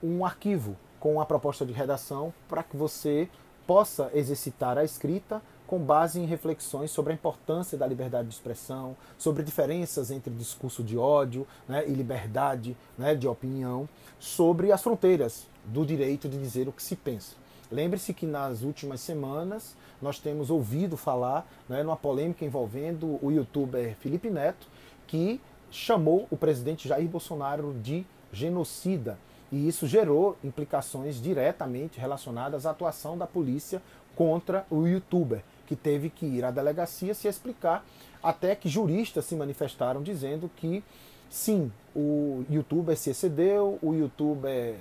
um 0.02 0.24
arquivo 0.24 0.76
com 1.02 1.20
a 1.20 1.26
proposta 1.26 1.66
de 1.66 1.72
redação 1.72 2.32
para 2.48 2.62
que 2.62 2.76
você 2.76 3.28
possa 3.66 4.08
exercitar 4.14 4.78
a 4.78 4.84
escrita 4.84 5.42
com 5.66 5.80
base 5.80 6.20
em 6.20 6.26
reflexões 6.26 6.92
sobre 6.92 7.12
a 7.12 7.16
importância 7.16 7.76
da 7.76 7.84
liberdade 7.84 8.28
de 8.28 8.34
expressão, 8.34 8.96
sobre 9.18 9.42
diferenças 9.42 10.12
entre 10.12 10.32
discurso 10.32 10.80
de 10.80 10.96
ódio 10.96 11.44
né, 11.66 11.82
e 11.88 11.90
liberdade 11.90 12.76
né, 12.96 13.16
de 13.16 13.26
opinião, 13.26 13.88
sobre 14.20 14.70
as 14.70 14.80
fronteiras 14.80 15.48
do 15.64 15.84
direito 15.84 16.28
de 16.28 16.38
dizer 16.38 16.68
o 16.68 16.72
que 16.72 16.82
se 16.82 16.94
pensa. 16.94 17.34
Lembre-se 17.68 18.14
que 18.14 18.24
nas 18.24 18.62
últimas 18.62 19.00
semanas 19.00 19.74
nós 20.00 20.20
temos 20.20 20.50
ouvido 20.50 20.96
falar 20.96 21.50
né, 21.68 21.82
numa 21.82 21.96
polêmica 21.96 22.44
envolvendo 22.44 23.18
o 23.20 23.32
youtuber 23.32 23.96
Felipe 23.96 24.30
Neto, 24.30 24.68
que 25.08 25.40
chamou 25.68 26.28
o 26.30 26.36
presidente 26.36 26.86
Jair 26.86 27.08
Bolsonaro 27.08 27.74
de 27.82 28.06
genocida 28.32 29.18
e 29.52 29.68
isso 29.68 29.86
gerou 29.86 30.36
implicações 30.42 31.20
diretamente 31.20 32.00
relacionadas 32.00 32.64
à 32.64 32.70
atuação 32.70 33.18
da 33.18 33.26
polícia 33.26 33.82
contra 34.16 34.66
o 34.70 34.86
youtuber, 34.86 35.42
que 35.66 35.76
teve 35.76 36.08
que 36.08 36.24
ir 36.24 36.44
à 36.44 36.50
delegacia 36.50 37.12
se 37.12 37.28
explicar, 37.28 37.84
até 38.22 38.56
que 38.56 38.68
juristas 38.68 39.26
se 39.26 39.36
manifestaram 39.36 40.02
dizendo 40.02 40.50
que 40.56 40.82
sim, 41.28 41.70
o 41.94 42.44
youtuber 42.50 42.96
se 42.96 43.10
excedeu, 43.10 43.78
o 43.82 43.92
youtuber 43.92 44.76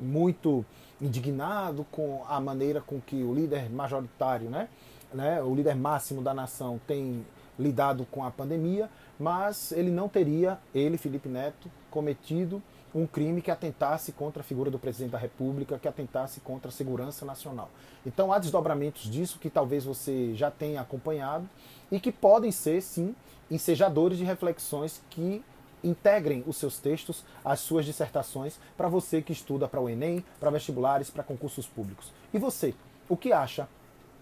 muito 0.00 0.64
indignado 1.00 1.86
com 1.90 2.24
a 2.28 2.40
maneira 2.40 2.80
com 2.80 3.00
que 3.00 3.22
o 3.22 3.32
líder 3.32 3.70
majoritário, 3.70 4.50
né, 4.50 4.68
né, 5.14 5.40
o 5.42 5.54
líder 5.54 5.76
máximo 5.76 6.22
da 6.22 6.34
nação 6.34 6.80
tem 6.86 7.24
lidado 7.58 8.06
com 8.10 8.24
a 8.24 8.30
pandemia, 8.30 8.88
mas 9.18 9.72
ele 9.72 9.90
não 9.90 10.08
teria, 10.08 10.58
ele, 10.74 10.96
Felipe 10.96 11.28
Neto, 11.28 11.70
cometido 11.90 12.62
um 12.94 13.06
crime 13.06 13.42
que 13.42 13.50
atentasse 13.50 14.12
contra 14.12 14.40
a 14.40 14.44
figura 14.44 14.70
do 14.70 14.78
presidente 14.78 15.12
da 15.12 15.18
República, 15.18 15.78
que 15.78 15.88
atentasse 15.88 16.40
contra 16.40 16.68
a 16.68 16.72
segurança 16.72 17.24
nacional. 17.24 17.70
Então 18.06 18.32
há 18.32 18.38
desdobramentos 18.38 19.10
disso 19.10 19.38
que 19.38 19.50
talvez 19.50 19.84
você 19.84 20.34
já 20.34 20.50
tenha 20.50 20.80
acompanhado 20.80 21.48
e 21.90 22.00
que 22.00 22.10
podem 22.10 22.50
ser, 22.50 22.80
sim, 22.80 23.14
ensejadores 23.50 24.18
de 24.18 24.24
reflexões 24.24 25.02
que 25.10 25.44
integrem 25.82 26.42
os 26.46 26.56
seus 26.56 26.78
textos 26.78 27.24
às 27.44 27.60
suas 27.60 27.84
dissertações 27.84 28.58
para 28.76 28.88
você 28.88 29.22
que 29.22 29.32
estuda 29.32 29.68
para 29.68 29.80
o 29.80 29.88
Enem, 29.88 30.24
para 30.40 30.50
vestibulares, 30.50 31.10
para 31.10 31.22
concursos 31.22 31.66
públicos. 31.66 32.12
E 32.32 32.38
você, 32.38 32.74
o 33.08 33.16
que 33.16 33.32
acha 33.32 33.68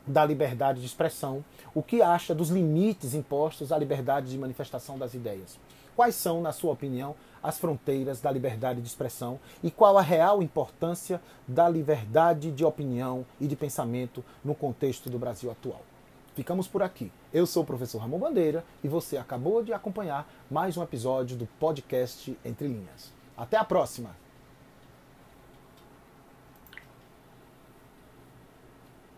da 0.06 0.24
liberdade 0.24 0.80
de 0.80 0.86
expressão? 0.86 1.44
O 1.74 1.82
que 1.82 2.00
acha 2.00 2.34
dos 2.34 2.50
limites 2.50 3.14
impostos 3.14 3.72
à 3.72 3.78
liberdade 3.78 4.30
de 4.30 4.38
manifestação 4.38 4.98
das 4.98 5.14
ideias? 5.14 5.58
Quais 5.96 6.14
são, 6.14 6.42
na 6.42 6.52
sua 6.52 6.74
opinião, 6.74 7.16
as 7.42 7.58
fronteiras 7.58 8.20
da 8.20 8.30
liberdade 8.30 8.82
de 8.82 8.86
expressão 8.86 9.40
e 9.62 9.70
qual 9.70 9.96
a 9.96 10.02
real 10.02 10.42
importância 10.42 11.22
da 11.48 11.66
liberdade 11.66 12.52
de 12.52 12.66
opinião 12.66 13.24
e 13.40 13.46
de 13.46 13.56
pensamento 13.56 14.22
no 14.44 14.54
contexto 14.54 15.08
do 15.08 15.18
Brasil 15.18 15.50
atual? 15.50 15.80
Ficamos 16.34 16.68
por 16.68 16.82
aqui. 16.82 17.10
Eu 17.32 17.46
sou 17.46 17.62
o 17.62 17.66
professor 17.66 17.98
Ramon 17.98 18.18
Bandeira 18.18 18.62
e 18.84 18.88
você 18.88 19.16
acabou 19.16 19.62
de 19.62 19.72
acompanhar 19.72 20.30
mais 20.50 20.76
um 20.76 20.82
episódio 20.82 21.34
do 21.34 21.46
podcast 21.58 22.38
Entre 22.44 22.68
Linhas. 22.68 23.10
Até 23.34 23.56
a 23.56 23.64
próxima! 23.64 24.25